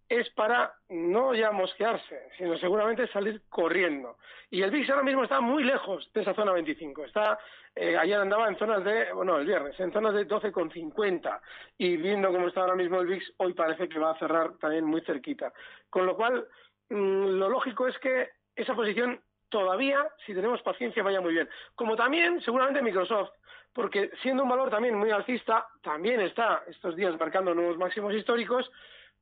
es 0.10 0.28
para 0.32 0.74
no 0.90 1.36
ya 1.36 1.52
mosquearse, 1.52 2.30
sino 2.38 2.58
seguramente 2.58 3.08
salir 3.08 3.44
corriendo. 3.48 4.18
Y 4.50 4.64
el 4.64 4.72
VIX 4.72 4.90
ahora 4.90 5.04
mismo 5.04 5.24
está 5.24 5.40
muy 5.40 5.64
lejos 5.64 6.10
de 6.14 6.22
esa 6.22 6.34
zona 6.34 6.52
25. 6.52 7.06
Está, 7.06 7.38
eh, 7.76 7.96
ayer 7.96 8.20
andaba 8.20 8.48
en 8.48 8.58
zonas 8.58 8.84
de, 8.84 9.14
bueno, 9.14 9.38
el 9.38 9.46
viernes, 9.46 9.80
en 9.80 9.94
zonas 9.94 10.16
de 10.16 10.28
12,50. 10.28 11.40
Y 11.78 11.98
viendo 11.98 12.32
cómo 12.32 12.48
está 12.48 12.62
ahora 12.62 12.76
mismo 12.76 13.00
el 13.00 13.08
VIX, 13.08 13.34
hoy 13.38 13.54
parece 13.54 13.88
que 13.88 14.00
va 14.00 14.12
a 14.12 14.20
cerrar 14.20 14.58
también 14.58 14.86
muy 14.86 15.02
cerquita. 15.02 15.54
Con 15.92 16.08
lo 16.08 16.16
cual, 16.16 16.48
mm, 16.90 17.28
lo 17.38 17.50
lógico 17.50 17.88
es 17.88 17.98
que 18.00 18.30
esa 18.56 18.76
posición 18.76 19.22
todavía, 19.50 20.08
si 20.26 20.34
tenemos 20.34 20.62
paciencia, 20.62 21.04
vaya 21.04 21.22
muy 21.22 21.34
bien. 21.34 21.50
Como 21.76 21.96
también, 21.96 22.42
seguramente 22.42 22.82
Microsoft, 22.82 23.32
porque 23.74 24.12
siendo 24.22 24.44
un 24.44 24.50
valor 24.50 24.70
también 24.70 24.96
muy 24.96 25.12
alcista, 25.12 25.68
también 25.82 26.20
está 26.22 26.64
estos 26.68 26.96
días 26.96 27.18
marcando 27.20 27.54
nuevos 27.54 27.78
máximos 27.78 28.14
históricos, 28.14 28.70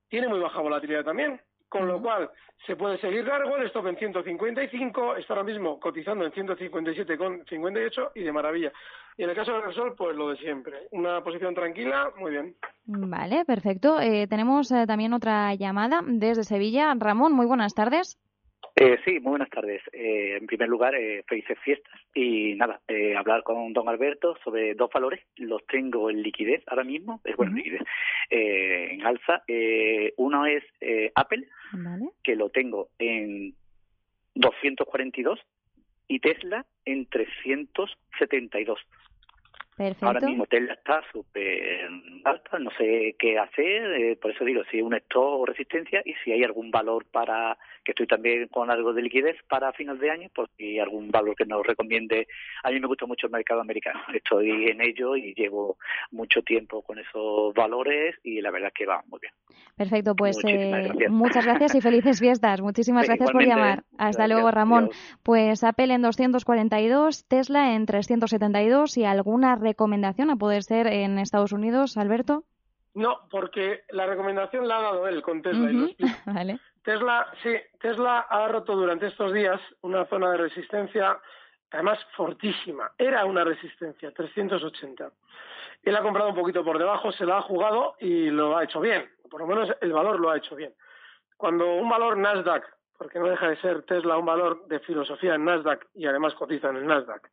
tiene 0.10 0.28
muy 0.28 0.40
baja 0.40 0.62
volatilidad 0.62 1.04
también. 1.04 1.40
Con 1.70 1.86
lo 1.86 2.02
cual, 2.02 2.30
se 2.66 2.78
puede 2.78 2.98
seguir 3.00 3.28
largo, 3.28 3.58
el 3.58 3.66
stop 3.68 3.88
en 3.88 3.98
155, 3.98 5.18
está 5.18 5.34
ahora 5.34 5.44
mismo 5.44 5.80
cotizando 5.82 6.24
en 6.24 6.32
157,58 6.32 8.12
y 8.16 8.24
de 8.24 8.32
maravilla. 8.32 8.72
Y 9.18 9.24
en 9.24 9.32
el 9.32 9.36
caso 9.36 9.60
de 9.60 9.74
Sol, 9.74 9.94
pues 9.98 10.16
lo 10.16 10.30
de 10.30 10.38
siempre. 10.38 10.88
Una 10.92 11.22
posición 11.22 11.54
tranquila, 11.54 12.12
muy 12.18 12.32
bien. 12.32 12.56
Vale, 12.86 13.44
perfecto. 13.44 14.00
Eh, 14.00 14.28
tenemos 14.28 14.72
eh, 14.72 14.86
también 14.88 15.12
otra 15.12 15.56
llamada 15.56 16.02
desde 16.06 16.44
Sevilla. 16.44 16.94
Ramón, 16.98 17.34
muy 17.34 17.46
buenas 17.46 17.74
tardes. 17.74 18.18
Eh, 18.80 19.00
sí, 19.04 19.14
muy 19.14 19.32
buenas 19.32 19.50
tardes. 19.50 19.82
Eh, 19.92 20.38
en 20.40 20.46
primer 20.46 20.70
lugar, 20.70 20.94
eh, 20.94 21.24
felices 21.28 21.58
fiestas. 21.64 22.00
Y 22.14 22.54
nada, 22.54 22.80
eh, 22.88 23.16
hablar 23.16 23.42
con 23.42 23.74
don 23.74 23.90
Alberto 23.90 24.38
sobre 24.44 24.76
dos 24.76 24.92
valores. 24.94 25.20
Los 25.36 25.66
tengo 25.66 26.12
en 26.12 26.22
liquidez 26.22 26.64
ahora 26.68 26.84
mismo, 26.84 27.20
es 27.24 27.36
bueno, 27.36 27.56
liquidez, 27.56 27.82
eh, 28.30 28.90
en 28.92 29.04
alza. 29.04 29.42
Eh, 29.48 30.14
uno 30.18 30.46
es 30.46 30.64
eh, 30.80 31.12
Apple, 31.16 31.48
que 32.24 32.36
lo 32.36 32.50
tengo 32.50 32.90
en 33.00 33.56
242, 34.36 35.40
y 36.08 36.20
Tesla 36.20 36.64
en 36.86 37.08
372. 37.08 38.80
Perfecto. 39.78 40.08
Ahora 40.08 40.22
mismo 40.22 40.48
Tesla 40.48 40.74
está 40.74 41.04
súper 41.12 41.88
alta, 42.26 42.58
no 42.58 42.72
sé 42.80 43.16
qué 43.20 43.38
hacer, 43.38 44.02
eh, 44.02 44.18
por 44.20 44.32
eso 44.32 44.44
digo, 44.44 44.64
si 44.72 44.82
un 44.82 44.96
stop 44.96 45.42
o 45.42 45.46
resistencia 45.46 46.02
y 46.04 46.16
si 46.24 46.32
hay 46.32 46.44
algún 46.44 46.72
valor 46.72 47.06
para, 47.06 47.56
que 47.86 47.92
estoy 47.92 48.08
también 48.08 48.48
con 48.48 48.72
algo 48.72 48.92
de 48.92 49.04
liquidez 49.04 49.38
para 49.48 49.72
final 49.74 50.00
de 50.00 50.10
año, 50.10 50.30
por 50.34 50.50
si 50.58 50.80
algún 50.80 51.12
valor 51.12 51.36
que 51.36 51.46
nos 51.46 51.64
recomiende. 51.64 52.28
A 52.64 52.72
mí 52.72 52.80
me 52.80 52.88
gusta 52.88 53.06
mucho 53.06 53.28
el 53.28 53.34
mercado 53.34 53.62
americano, 53.62 54.00
estoy 54.16 54.68
en 54.68 54.82
ello 54.82 55.16
y 55.16 55.36
llevo 55.36 55.78
mucho 56.10 56.42
tiempo 56.42 56.82
con 56.82 56.98
esos 56.98 57.54
valores 57.54 58.16
y 58.24 58.42
la 58.42 58.50
verdad 58.50 58.72
que 58.74 58.88
va 58.88 59.04
muy 59.08 59.20
bien. 59.20 59.34
Perfecto, 59.76 60.16
pues 60.16 60.40
eh, 60.44 61.08
muchas 61.10 61.46
gracias 61.46 61.76
y 61.76 61.82
felices 61.82 62.20
fiestas. 62.20 62.62
Muchísimas 62.62 63.06
gracias 63.06 63.32
por 63.32 63.46
llamar. 63.46 63.84
Hasta 64.00 64.28
luego, 64.28 64.50
Ramón. 64.50 64.90
Pues 65.22 65.64
Apple 65.64 65.94
en 65.94 66.02
242, 66.02 67.28
Tesla 67.28 67.76
en 67.76 67.86
372 67.86 68.98
y 68.98 69.06
alguna 69.06 69.56
recomendación 69.68 70.30
a 70.30 70.38
poder 70.38 70.64
ser 70.64 70.88
en 70.88 71.20
Estados 71.20 71.52
Unidos, 71.52 71.98
Alberto? 71.98 72.44
No, 72.94 73.28
porque 73.30 73.84
la 73.90 74.06
recomendación 74.06 74.68
la 74.68 74.78
ha 74.78 74.82
dado 74.82 75.08
él 75.08 75.22
con 75.22 75.42
Tesla. 75.42 75.70
vale. 76.26 76.60
Tesla, 76.84 77.28
sí, 77.44 77.54
Tesla 77.82 78.26
ha 78.30 78.48
roto 78.48 78.76
durante 78.76 79.08
estos 79.08 79.34
días 79.34 79.60
una 79.82 80.06
zona 80.06 80.32
de 80.32 80.38
resistencia, 80.38 81.20
además 81.70 82.00
fortísima. 82.16 82.92
Era 82.98 83.26
una 83.26 83.44
resistencia, 83.44 84.12
380. 84.12 85.12
Él 85.84 85.96
ha 85.96 86.02
comprado 86.02 86.30
un 86.30 86.36
poquito 86.36 86.64
por 86.64 86.80
debajo, 86.80 87.12
se 87.12 87.26
la 87.26 87.40
ha 87.40 87.42
jugado 87.42 87.96
y 88.00 88.30
lo 88.30 88.58
ha 88.58 88.64
hecho 88.64 88.80
bien. 88.80 89.10
Por 89.30 89.42
lo 89.42 89.48
menos 89.48 89.70
el 89.82 89.92
valor 89.92 90.20
lo 90.20 90.30
ha 90.30 90.38
hecho 90.38 90.56
bien. 90.56 90.74
Cuando 91.36 91.76
un 91.76 91.90
valor 91.90 92.18
Nasdaq, 92.18 92.64
porque 92.98 93.20
no 93.20 93.28
deja 93.28 93.50
de 93.50 93.58
ser 93.58 93.84
Tesla 93.84 94.18
un 94.18 94.26
valor 94.26 94.66
de 94.68 94.80
filosofía 94.80 95.36
en 95.36 95.46
Nasdaq 95.46 95.86
y 95.94 96.08
además 96.08 96.34
cotiza 96.36 96.70
en 96.70 96.78
el 96.78 96.88
Nasdaq, 96.88 97.30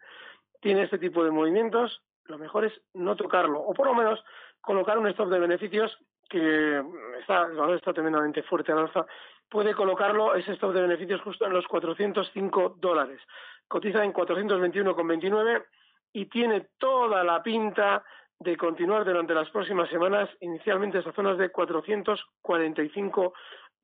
tiene 0.60 0.82
este 0.82 0.98
tipo 0.98 1.22
de 1.24 1.30
movimientos, 1.30 2.02
lo 2.26 2.38
mejor 2.38 2.64
es 2.64 2.72
no 2.94 3.16
tocarlo, 3.16 3.60
o 3.60 3.74
por 3.74 3.86
lo 3.86 3.94
menos 3.94 4.22
colocar 4.60 4.98
un 4.98 5.08
stop 5.08 5.28
de 5.28 5.38
beneficios 5.38 5.96
que 6.28 6.82
está, 7.20 7.42
el 7.42 7.56
valor 7.56 7.76
está 7.76 7.92
tremendamente 7.92 8.42
fuerte 8.42 8.72
al 8.72 8.78
alza, 8.78 9.06
puede 9.48 9.74
colocarlo 9.74 10.34
ese 10.34 10.52
stop 10.52 10.72
de 10.72 10.82
beneficios 10.82 11.20
justo 11.20 11.46
en 11.46 11.52
los 11.52 11.66
405 11.66 12.76
dólares. 12.78 13.20
Cotiza 13.68 14.02
en 14.04 14.12
421,29 14.12 15.64
y 16.12 16.26
tiene 16.26 16.68
toda 16.78 17.24
la 17.24 17.42
pinta 17.42 18.04
de 18.38 18.56
continuar 18.56 19.04
durante 19.04 19.34
las 19.34 19.50
próximas 19.50 19.88
semanas, 19.88 20.28
inicialmente 20.40 20.98
esas 20.98 21.14
zonas 21.14 21.38
de 21.38 21.50
445 21.50 23.32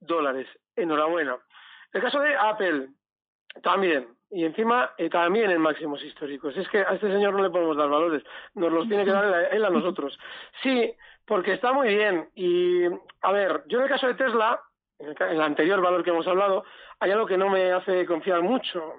dólares. 0.01 0.49
Enhorabuena. 0.77 1.39
El 1.93 2.03
caso 2.03 2.21
de 2.21 2.37
Apple, 2.37 2.89
también. 3.63 4.17
Y 4.31 4.45
encima, 4.45 4.93
eh, 4.97 5.11
también 5.11 5.51
en 5.51 5.61
máximos 5.61 6.03
históricos. 6.05 6.57
Es 6.57 6.69
que 6.69 6.79
a 6.79 6.95
este 6.95 7.11
señor 7.11 7.35
no 7.35 7.43
le 7.43 7.51
podemos 7.51 7.77
dar 7.77 7.89
valores, 7.89 8.23
nos 8.55 8.73
los 8.73 8.89
tiene 8.89 9.05
que 9.05 9.11
dar 9.11 9.49
él 9.53 9.65
a 9.65 9.71
nosotros. 9.71 10.17
Sí, 10.63 10.93
porque 11.25 11.55
está 11.55 11.73
muy 11.73 11.89
bien. 11.89 12.29
Y, 12.35 12.85
a 13.23 13.33
ver, 13.33 13.65
yo 13.67 13.79
en 13.79 13.85
el 13.85 13.91
caso 13.91 14.07
de 14.07 14.15
Tesla, 14.15 14.61
en 14.99 15.17
el 15.19 15.41
anterior 15.41 15.81
valor 15.81 16.05
que 16.05 16.11
hemos 16.11 16.27
hablado, 16.27 16.65
hay 17.01 17.11
algo 17.11 17.27
que 17.27 17.39
no 17.39 17.49
me 17.49 17.73
hace 17.73 18.07
confiar 18.07 18.43
mucho. 18.43 18.95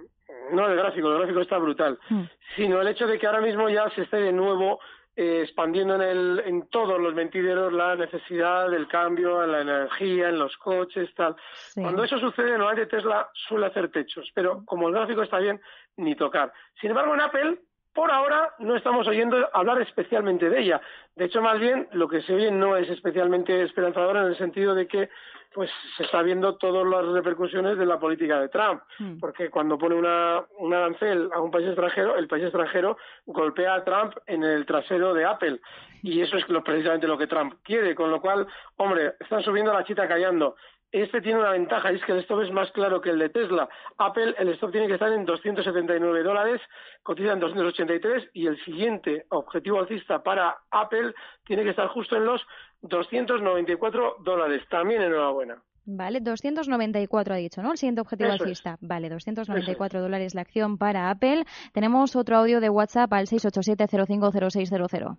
No 0.52 0.68
el 0.68 0.76
gráfico, 0.76 1.10
el 1.10 1.20
gráfico 1.20 1.42
está 1.42 1.58
brutal, 1.58 1.98
mm. 2.10 2.24
sino 2.56 2.82
el 2.82 2.88
hecho 2.88 3.08
de 3.08 3.18
que 3.18 3.28
ahora 3.28 3.42
mismo 3.42 3.70
ya 3.70 3.90
se 3.92 4.02
esté 4.02 4.18
de 4.18 4.34
nuevo 4.34 4.80
eh, 5.16 5.42
expandiendo 5.44 5.96
en, 5.96 6.02
el, 6.02 6.44
en 6.46 6.68
todos 6.68 7.00
los 7.00 7.14
mentideros 7.14 7.74
la 7.74 7.96
necesidad 7.96 8.70
del 8.70 8.88
cambio 8.88 9.44
en 9.44 9.52
la 9.52 9.62
energía, 9.62 10.30
en 10.30 10.40
los 10.40 10.56
coches, 10.58 11.14
tal. 11.16 11.36
Cuando 11.76 12.04
eso 12.04 12.18
sucede, 12.18 12.52
normalmente 12.52 12.96
Tesla 12.96 13.30
suele 13.34 13.66
hacer 13.66 13.92
techos, 13.92 14.32
pero 14.34 14.64
como 14.66 14.88
el 14.88 14.94
gráfico 14.94 15.24
está 15.24 15.40
bien, 15.40 15.60
ni 15.98 16.16
tocar. 16.16 16.54
Sin 16.80 16.92
embargo, 16.92 17.14
en 17.14 17.22
Apple 17.22 17.60
por 17.94 18.12
ahora 18.12 18.54
no 18.60 18.76
estamos 18.76 19.08
oyendo 19.08 19.50
hablar 19.54 19.82
especialmente 19.82 20.50
de 20.50 20.60
ella. 20.60 20.82
De 21.16 21.26
hecho, 21.26 21.42
más 21.42 21.60
bien 21.60 21.88
lo 21.92 22.08
que 22.08 22.22
se 22.22 22.34
oye 22.34 22.52
no 22.52 22.78
es 22.78 22.90
especialmente 22.90 23.62
esperanzador 23.64 24.18
en 24.18 24.26
el 24.26 24.38
sentido 24.38 24.74
de 24.74 24.88
que 24.88 25.10
pues 25.54 25.70
se 25.98 26.04
está 26.04 26.22
viendo 26.22 26.56
todas 26.56 26.88
las 26.88 27.06
repercusiones 27.14 27.78
de 27.78 27.86
la 27.86 28.00
política 28.00 28.40
de 28.40 28.48
Trump, 28.48 28.82
hmm. 29.00 29.20
porque 29.20 29.50
cuando 29.50 29.78
pone 29.78 29.96
una, 29.96 30.44
un 30.60 30.74
arancel 30.74 31.30
a 31.34 31.42
un 31.42 31.52
país 31.52 31.68
extranjero, 31.68 32.16
el 32.16 32.28
país 32.28 32.44
extranjero 32.44 32.98
golpea 33.26 33.76
a 33.76 33.84
Trump 33.84 34.14
en 34.28 34.44
el 34.44 34.66
trasero 34.66 35.14
de 35.14 35.26
Apple, 35.26 35.60
y 36.04 36.22
eso 36.22 36.38
es 36.38 36.46
precisamente 36.64 37.08
lo 37.08 37.18
que 37.18 37.28
Trump 37.28 37.56
quiere, 37.64 37.94
con 37.96 38.10
lo 38.10 38.22
cual, 38.22 38.48
hombre, 38.78 39.16
están 39.20 39.44
subiendo 39.44 39.74
la 39.74 39.84
chita 39.84 40.08
callando. 40.08 40.56
Este 40.92 41.22
tiene 41.22 41.40
una 41.40 41.52
ventaja, 41.52 41.92
y 41.92 41.96
es 41.96 42.04
que 42.04 42.12
el 42.12 42.20
stop 42.20 42.42
es 42.42 42.52
más 42.52 42.70
claro 42.72 43.00
que 43.00 43.12
el 43.12 43.20
de 43.20 43.30
Tesla. 43.30 43.70
Apple, 43.98 44.36
el 44.38 44.50
stop 44.50 44.72
tiene 44.72 44.88
que 44.88 44.96
estar 44.96 45.12
en 45.12 45.24
279 45.24 46.22
dólares, 46.22 46.60
cotiza 47.02 47.32
en 47.32 47.40
283, 47.40 48.32
y 48.34 48.48
el 48.48 48.62
siguiente 48.66 49.26
objetivo 49.30 49.80
alcista 49.80 50.22
para 50.22 50.58
Apple 50.70 51.14
tiene 51.46 51.64
que 51.64 51.70
estar 51.70 51.88
justo 51.88 52.18
en 52.18 52.26
los 52.26 52.46
294 52.82 54.18
dólares. 54.20 54.64
También 54.70 55.02
enhorabuena. 55.02 55.62
Vale, 55.86 56.20
294 56.20 57.34
ha 57.34 57.38
dicho, 57.38 57.62
¿no? 57.62 57.72
El 57.72 57.78
siguiente 57.78 58.02
objetivo 58.02 58.30
alcista. 58.30 58.78
Vale, 58.82 59.10
294 59.10 60.02
dólares 60.02 60.36
la 60.36 60.42
acción 60.42 60.78
para 60.78 61.10
Apple. 61.10 61.46
Tenemos 61.74 62.18
otro 62.18 62.38
audio 62.38 62.60
de 62.60 62.70
WhatsApp 62.70 63.12
al 63.14 63.28
687-050600. 63.28 65.18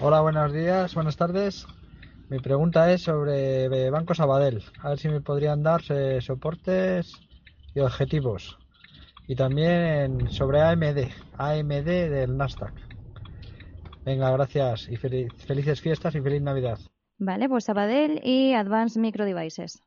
Hola, 0.00 0.20
buenos 0.22 0.52
días, 0.52 0.94
buenas 0.94 1.16
tardes. 1.16 1.66
Mi 2.30 2.38
pregunta 2.38 2.90
es 2.90 3.02
sobre 3.02 3.90
Banco 3.90 4.14
Sabadell. 4.14 4.62
A 4.82 4.90
ver 4.90 4.98
si 4.98 5.08
me 5.08 5.20
podrían 5.20 5.62
dar 5.62 5.82
soportes 6.20 7.12
y 7.74 7.80
objetivos. 7.80 8.58
Y 9.26 9.36
también 9.36 10.30
sobre 10.30 10.62
AMD, 10.62 11.08
AMD 11.38 11.84
del 11.84 12.36
Nasdaq. 12.36 12.72
Venga, 14.04 14.30
gracias 14.32 14.88
y 14.88 14.96
felices 14.96 15.80
fiestas 15.80 16.14
y 16.14 16.20
feliz 16.20 16.42
Navidad. 16.42 16.78
Vale, 17.18 17.48
pues 17.48 17.64
Sabadell 17.64 18.20
y 18.22 18.54
Advanced 18.54 19.00
Micro 19.00 19.24
Devices. 19.24 19.82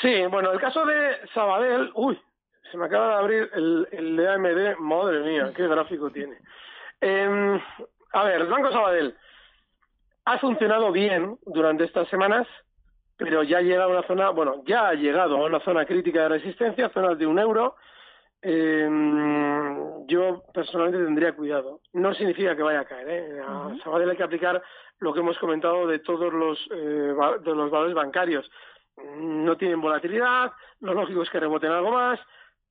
Sí, 0.00 0.26
bueno, 0.30 0.52
el 0.52 0.60
caso 0.60 0.86
de 0.86 1.16
Sabadell, 1.34 1.90
uy, 1.94 2.18
se 2.70 2.76
me 2.76 2.86
acaba 2.86 3.08
de 3.08 3.14
abrir 3.14 3.50
el, 3.54 3.88
el 3.92 4.16
de 4.16 4.28
AMD, 4.28 4.78
madre 4.78 5.20
mía, 5.20 5.52
qué 5.56 5.66
gráfico 5.66 6.10
tiene. 6.10 6.38
Em, 7.00 7.60
a 8.12 8.24
ver, 8.24 8.42
el 8.42 8.48
Banco 8.48 8.70
Sabadell 8.70 9.14
ha 10.24 10.38
funcionado 10.38 10.92
bien 10.92 11.36
durante 11.46 11.84
estas 11.84 12.08
semanas, 12.08 12.46
pero 13.16 13.42
ya 13.42 13.58
ha 13.58 13.62
llegado 13.62 13.90
a 13.90 13.98
una 13.98 14.06
zona, 14.06 14.30
bueno, 14.30 14.62
ya 14.64 14.88
ha 14.88 14.94
llegado 14.94 15.36
a 15.36 15.46
una 15.46 15.60
zona 15.60 15.84
crítica 15.84 16.22
de 16.22 16.28
resistencia, 16.28 16.90
zonas 16.90 17.18
de 17.18 17.26
un 17.26 17.38
euro. 17.38 17.76
Eh, 18.40 18.88
yo 20.06 20.42
personalmente 20.52 21.04
tendría 21.04 21.32
cuidado. 21.34 21.80
No 21.92 22.12
significa 22.14 22.56
que 22.56 22.62
vaya 22.62 22.80
a 22.80 22.84
caer. 22.84 23.08
¿eh? 23.08 23.40
A 23.40 23.72
Sabadell 23.82 24.10
hay 24.10 24.16
que 24.16 24.22
aplicar 24.22 24.60
lo 24.98 25.12
que 25.12 25.20
hemos 25.20 25.38
comentado 25.38 25.86
de 25.86 26.00
todos 26.00 26.32
los, 26.32 26.58
eh, 26.72 27.14
de 27.44 27.54
los 27.54 27.70
valores 27.70 27.94
bancarios. 27.94 28.50
No 29.16 29.56
tienen 29.56 29.80
volatilidad, 29.80 30.52
lo 30.80 30.94
lógico 30.94 31.22
es 31.22 31.30
que 31.30 31.40
reboten 31.40 31.70
algo 31.70 31.92
más, 31.92 32.20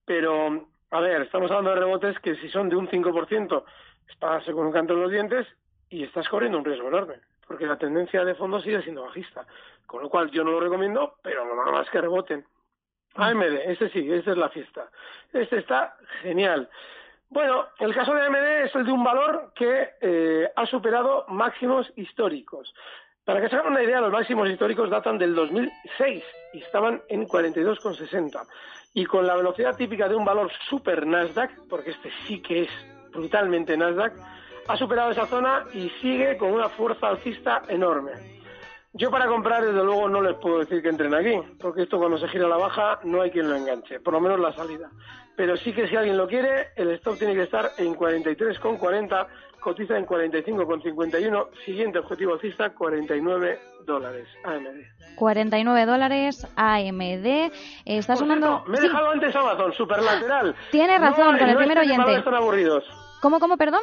pero, 0.05 0.67
a 0.91 0.99
ver, 0.99 1.23
estamos 1.23 1.49
hablando 1.49 1.71
de 1.71 1.79
rebotes 1.79 2.19
que 2.19 2.35
si 2.35 2.49
son 2.49 2.69
de 2.69 2.75
un 2.75 2.87
5%, 2.87 3.63
es 4.07 4.15
pagarse 4.17 4.51
con 4.51 4.67
un 4.67 4.71
canto 4.71 4.93
en 4.93 5.01
los 5.01 5.11
dientes 5.11 5.47
y 5.89 6.03
estás 6.03 6.29
corriendo 6.29 6.59
un 6.59 6.65
riesgo 6.65 6.87
enorme 6.87 7.15
porque 7.51 7.65
la 7.65 7.77
tendencia 7.77 8.23
de 8.23 8.33
fondo 8.33 8.61
sigue 8.61 8.81
siendo 8.81 9.03
bajista. 9.03 9.45
Con 9.85 10.01
lo 10.01 10.09
cual 10.09 10.31
yo 10.31 10.41
no 10.41 10.51
lo 10.51 10.61
recomiendo, 10.61 11.15
pero 11.21 11.43
nada 11.43 11.69
más 11.69 11.89
que 11.89 11.99
reboten. 11.99 12.45
AMD, 13.15 13.57
este 13.65 13.89
sí, 13.89 14.09
esta 14.09 14.31
es 14.31 14.37
la 14.37 14.47
fiesta. 14.47 14.89
Este 15.33 15.57
está 15.57 15.97
genial. 16.21 16.69
Bueno, 17.27 17.67
el 17.79 17.93
caso 17.93 18.13
de 18.13 18.25
AMD 18.25 18.65
es 18.67 18.75
el 18.75 18.85
de 18.85 18.91
un 18.93 19.03
valor 19.03 19.51
que 19.53 19.89
eh, 19.99 20.49
ha 20.55 20.65
superado 20.65 21.25
máximos 21.27 21.91
históricos. 21.97 22.73
Para 23.25 23.41
que 23.41 23.49
se 23.49 23.57
hagan 23.57 23.73
una 23.73 23.83
idea, 23.83 23.99
los 23.99 24.13
máximos 24.13 24.49
históricos 24.49 24.89
datan 24.89 25.17
del 25.17 25.35
2006 25.35 26.23
y 26.53 26.59
estaban 26.59 27.01
en 27.09 27.27
42,60. 27.27 28.47
Y 28.93 29.05
con 29.05 29.27
la 29.27 29.35
velocidad 29.35 29.75
típica 29.75 30.07
de 30.07 30.15
un 30.15 30.23
valor 30.23 30.49
super 30.69 31.05
Nasdaq, 31.05 31.51
porque 31.69 31.91
este 31.91 32.11
sí 32.25 32.41
que 32.41 32.61
es 32.61 32.69
brutalmente 33.11 33.75
Nasdaq, 33.75 34.13
ha 34.67 34.77
superado 34.77 35.11
esa 35.11 35.25
zona 35.25 35.65
y 35.73 35.89
sigue 36.01 36.37
con 36.37 36.51
una 36.51 36.69
fuerza 36.69 37.09
alcista 37.09 37.63
enorme. 37.67 38.11
Yo 38.93 39.09
para 39.09 39.27
comprar, 39.27 39.63
desde 39.63 39.83
luego, 39.83 40.09
no 40.09 40.21
les 40.21 40.35
puedo 40.35 40.59
decir 40.59 40.81
que 40.81 40.89
entren 40.89 41.13
aquí, 41.13 41.39
porque 41.61 41.83
esto 41.83 41.97
cuando 41.97 42.17
se 42.17 42.27
gira 42.27 42.47
la 42.47 42.57
baja 42.57 42.99
no 43.03 43.21
hay 43.21 43.31
quien 43.31 43.49
lo 43.49 43.55
enganche, 43.55 44.01
por 44.01 44.13
lo 44.13 44.19
menos 44.19 44.37
la 44.39 44.53
salida. 44.53 44.89
Pero 45.37 45.55
sí 45.55 45.71
que 45.71 45.87
si 45.87 45.95
alguien 45.95 46.17
lo 46.17 46.27
quiere, 46.27 46.67
el 46.75 46.91
stop 46.91 47.17
tiene 47.17 47.33
que 47.33 47.43
estar 47.43 47.71
en 47.77 47.95
43,40, 47.95 49.27
cotiza 49.61 49.97
en 49.97 50.05
45,51, 50.05 51.47
siguiente 51.65 51.99
objetivo 51.99 52.33
alcista, 52.33 52.71
49 52.71 53.59
dólares 53.85 54.27
AMD. 54.43 55.15
49 55.15 55.85
dólares 55.85 56.47
AMD. 56.57 57.51
Está 57.85 58.17
sonando... 58.17 58.65
me 58.67 58.77
he 58.77 58.81
dejado 58.81 59.09
antes 59.09 59.33
Amazon, 59.33 59.71
superlateral. 59.71 60.53
Tiene 60.69 60.97
razón, 60.97 61.37
con 61.37 61.49
el 61.49 61.55
primer 61.55 61.79
oyente. 61.79 62.17
Están 62.17 62.35
aburridos. 62.35 62.83
¿Cómo, 63.21 63.39
cómo, 63.39 63.55
perdón? 63.55 63.81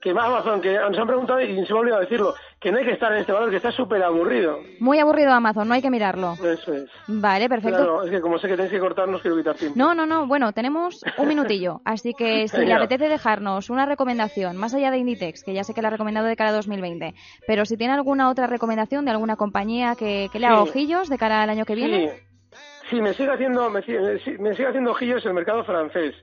Que 0.00 0.14
más 0.14 0.26
Amazon, 0.26 0.60
que 0.60 0.74
nos 0.74 0.98
han 0.98 1.06
preguntado 1.06 1.40
y 1.40 1.66
se 1.66 1.72
me 1.72 1.78
ha 1.78 1.80
olvidado 1.80 2.00
decirlo, 2.02 2.34
que 2.60 2.70
no 2.70 2.78
hay 2.78 2.84
que 2.84 2.92
estar 2.92 3.12
en 3.12 3.18
este 3.18 3.32
valor, 3.32 3.50
que 3.50 3.56
está 3.56 3.72
súper 3.72 4.02
aburrido. 4.02 4.60
Muy 4.80 4.98
aburrido 4.98 5.32
Amazon, 5.32 5.68
no 5.68 5.74
hay 5.74 5.82
que 5.82 5.90
mirarlo. 5.90 6.34
Eso 6.34 6.72
es. 6.72 6.90
Vale, 7.06 7.48
perfecto. 7.48 7.78
Claro, 7.78 8.02
es 8.04 8.10
que 8.10 8.20
como 8.20 8.38
sé 8.38 8.48
que 8.48 8.54
tenéis 8.54 8.72
que 8.72 8.80
cortar, 8.80 9.08
no 9.08 9.20
quiero 9.20 9.36
quitar 9.36 9.56
tiempo. 9.56 9.78
No, 9.78 9.94
no, 9.94 10.06
no, 10.06 10.26
bueno, 10.26 10.52
tenemos 10.52 11.04
un 11.16 11.28
minutillo, 11.28 11.80
así 11.84 12.14
que 12.14 12.48
si 12.48 12.64
le 12.64 12.72
apetece 12.72 13.08
dejarnos 13.08 13.70
una 13.70 13.86
recomendación, 13.86 14.56
más 14.56 14.74
allá 14.74 14.90
de 14.90 14.98
Inditex, 14.98 15.42
que 15.42 15.54
ya 15.54 15.64
sé 15.64 15.74
que 15.74 15.82
la 15.82 15.88
ha 15.88 15.92
recomendado 15.92 16.26
de 16.26 16.36
cara 16.36 16.50
a 16.50 16.54
2020, 16.54 17.14
pero 17.46 17.64
si 17.64 17.76
tiene 17.76 17.94
alguna 17.94 18.28
otra 18.30 18.46
recomendación 18.46 19.04
de 19.04 19.10
alguna 19.10 19.36
compañía 19.36 19.94
que, 19.96 20.28
le 20.32 20.46
haga 20.46 20.62
ojillos 20.62 21.08
de 21.08 21.18
cara 21.18 21.42
al 21.42 21.50
año 21.50 21.64
que 21.64 21.74
viene. 21.74 22.08
Sí. 22.08 22.27
Sí, 22.88 23.02
me 23.02 23.12
sigue 23.12 23.30
haciendo, 23.30 23.68
me 23.68 23.82
sigue, 23.82 24.66
haciendo 24.66 24.92
ojillos 24.92 25.24
el 25.26 25.34
mercado 25.34 25.62
francés. 25.64 26.14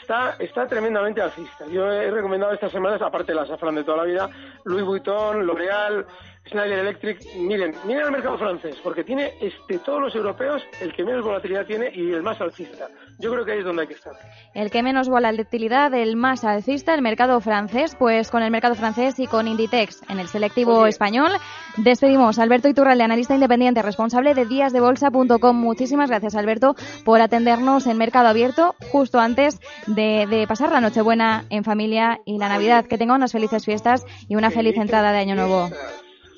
Está, 0.00 0.36
está 0.38 0.66
tremendamente 0.66 1.22
alcista. 1.22 1.66
Yo 1.66 1.90
he 1.90 2.10
recomendado 2.10 2.52
estas 2.52 2.72
semanas, 2.72 3.00
aparte 3.00 3.32
de 3.32 3.36
la 3.36 3.46
safran 3.46 3.74
de 3.74 3.84
toda 3.84 3.98
la 3.98 4.04
vida, 4.04 4.30
Louis 4.64 4.84
Vuitton, 4.84 5.46
L'Oréal, 5.46 6.04
Schneider 6.46 6.80
Electric, 6.80 7.18
miren, 7.36 7.74
miren 7.86 8.04
el 8.04 8.12
mercado 8.12 8.36
francés, 8.36 8.76
porque 8.82 9.02
tiene 9.02 9.32
este, 9.40 9.78
todos 9.78 10.00
los 10.00 10.14
europeos 10.14 10.62
el 10.80 10.92
que 10.92 11.02
menos 11.02 11.24
volatilidad 11.24 11.64
tiene 11.64 11.90
y 11.94 12.12
el 12.12 12.22
más 12.22 12.38
alcista. 12.40 12.88
Yo 13.18 13.32
creo 13.32 13.44
que 13.46 13.52
ahí 13.52 13.58
es 13.60 13.64
donde 13.64 13.82
hay 13.82 13.88
que 13.88 13.94
estar. 13.94 14.12
El 14.52 14.70
que 14.70 14.82
menos 14.82 15.08
volatilidad, 15.08 15.94
el 15.94 16.16
más 16.16 16.44
alcista, 16.44 16.94
el 16.94 17.00
mercado 17.00 17.40
francés, 17.40 17.96
pues 17.98 18.30
con 18.30 18.42
el 18.42 18.50
mercado 18.50 18.74
francés 18.74 19.18
y 19.18 19.26
con 19.26 19.48
Inditex 19.48 20.02
en 20.10 20.20
el 20.20 20.28
selectivo 20.28 20.86
español. 20.86 21.30
Despedimos 21.78 22.38
a 22.38 22.42
Alberto 22.42 22.68
Iturralde, 22.68 23.04
analista 23.04 23.34
independiente, 23.34 23.80
responsable 23.80 24.34
de 24.34 24.44
díasdebolsa.com. 24.44 25.56
Muchísimas 25.56 26.10
gracias, 26.10 26.34
Alberto, 26.34 26.76
por 27.06 27.22
atendernos 27.22 27.86
en 27.86 27.96
Mercado 27.96 28.28
Abierto 28.28 28.74
justo 28.92 29.18
antes 29.18 29.60
de, 29.86 30.26
de 30.28 30.46
pasar 30.46 30.70
la 30.72 30.82
Nochebuena 30.82 31.44
en 31.48 31.64
familia 31.64 32.20
y 32.26 32.36
la 32.38 32.50
Navidad. 32.50 32.84
Que 32.84 32.98
tenga 32.98 33.14
unas 33.14 33.32
felices 33.32 33.64
fiestas 33.64 34.04
y 34.28 34.36
una 34.36 34.50
feliz 34.50 34.76
entrada 34.76 35.12
de 35.12 35.18
Año 35.18 35.36
Nuevo. 35.36 35.70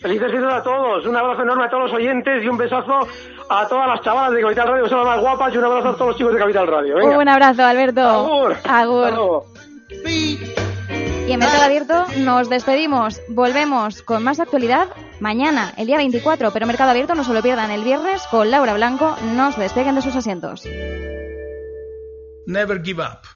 Felices 0.07 0.31
fiestas 0.31 0.53
a 0.53 0.63
todos, 0.63 1.05
un 1.05 1.17
abrazo 1.17 1.43
enorme 1.43 1.65
a 1.65 1.69
todos 1.69 1.91
los 1.91 1.95
oyentes 1.95 2.45
y 2.45 2.47
un 2.47 2.57
besazo 2.57 3.09
a 3.51 3.67
todas 3.67 3.89
las 3.89 4.01
chavalas 4.03 4.35
de 4.35 4.41
Capital 4.41 4.69
Radio 4.69 4.85
que 4.85 4.89
son 4.89 4.99
las 4.99 5.09
más 5.09 5.21
guapas 5.21 5.53
y 5.53 5.59
un 5.59 5.65
abrazo 5.65 5.89
a 5.89 5.93
todos 5.95 6.07
los 6.11 6.17
chicos 6.17 6.33
de 6.33 6.39
Capital 6.39 6.67
Radio. 6.69 6.97
Un 7.05 7.15
buen 7.17 7.29
abrazo, 7.29 7.65
Alberto. 7.65 8.03
Agur. 8.09 8.57
Agur. 8.69 9.43
Y 10.07 11.33
en 11.33 11.41
Mercado 11.41 11.63
Abierto 11.65 12.05
nos 12.19 12.49
despedimos. 12.49 13.21
Volvemos 13.31 14.03
con 14.03 14.23
más 14.23 14.39
actualidad 14.39 14.87
mañana, 15.19 15.73
el 15.77 15.89
día 15.89 15.97
24. 15.97 16.53
Pero 16.53 16.67
Mercado 16.69 16.91
Abierto 16.91 17.17
no 17.17 17.25
se 17.25 17.35
lo 17.35 17.43
pierdan 17.43 17.73
el 17.73 17.83
viernes 17.83 18.23
con 18.31 18.49
Laura 18.49 18.75
Blanco. 18.75 19.17
No 19.35 19.51
se 19.51 19.61
despeguen 19.61 19.97
de 19.97 20.03
sus 20.03 20.15
asientos. 20.15 20.69
Never 22.47 22.81
give 22.81 23.03
up. 23.03 23.36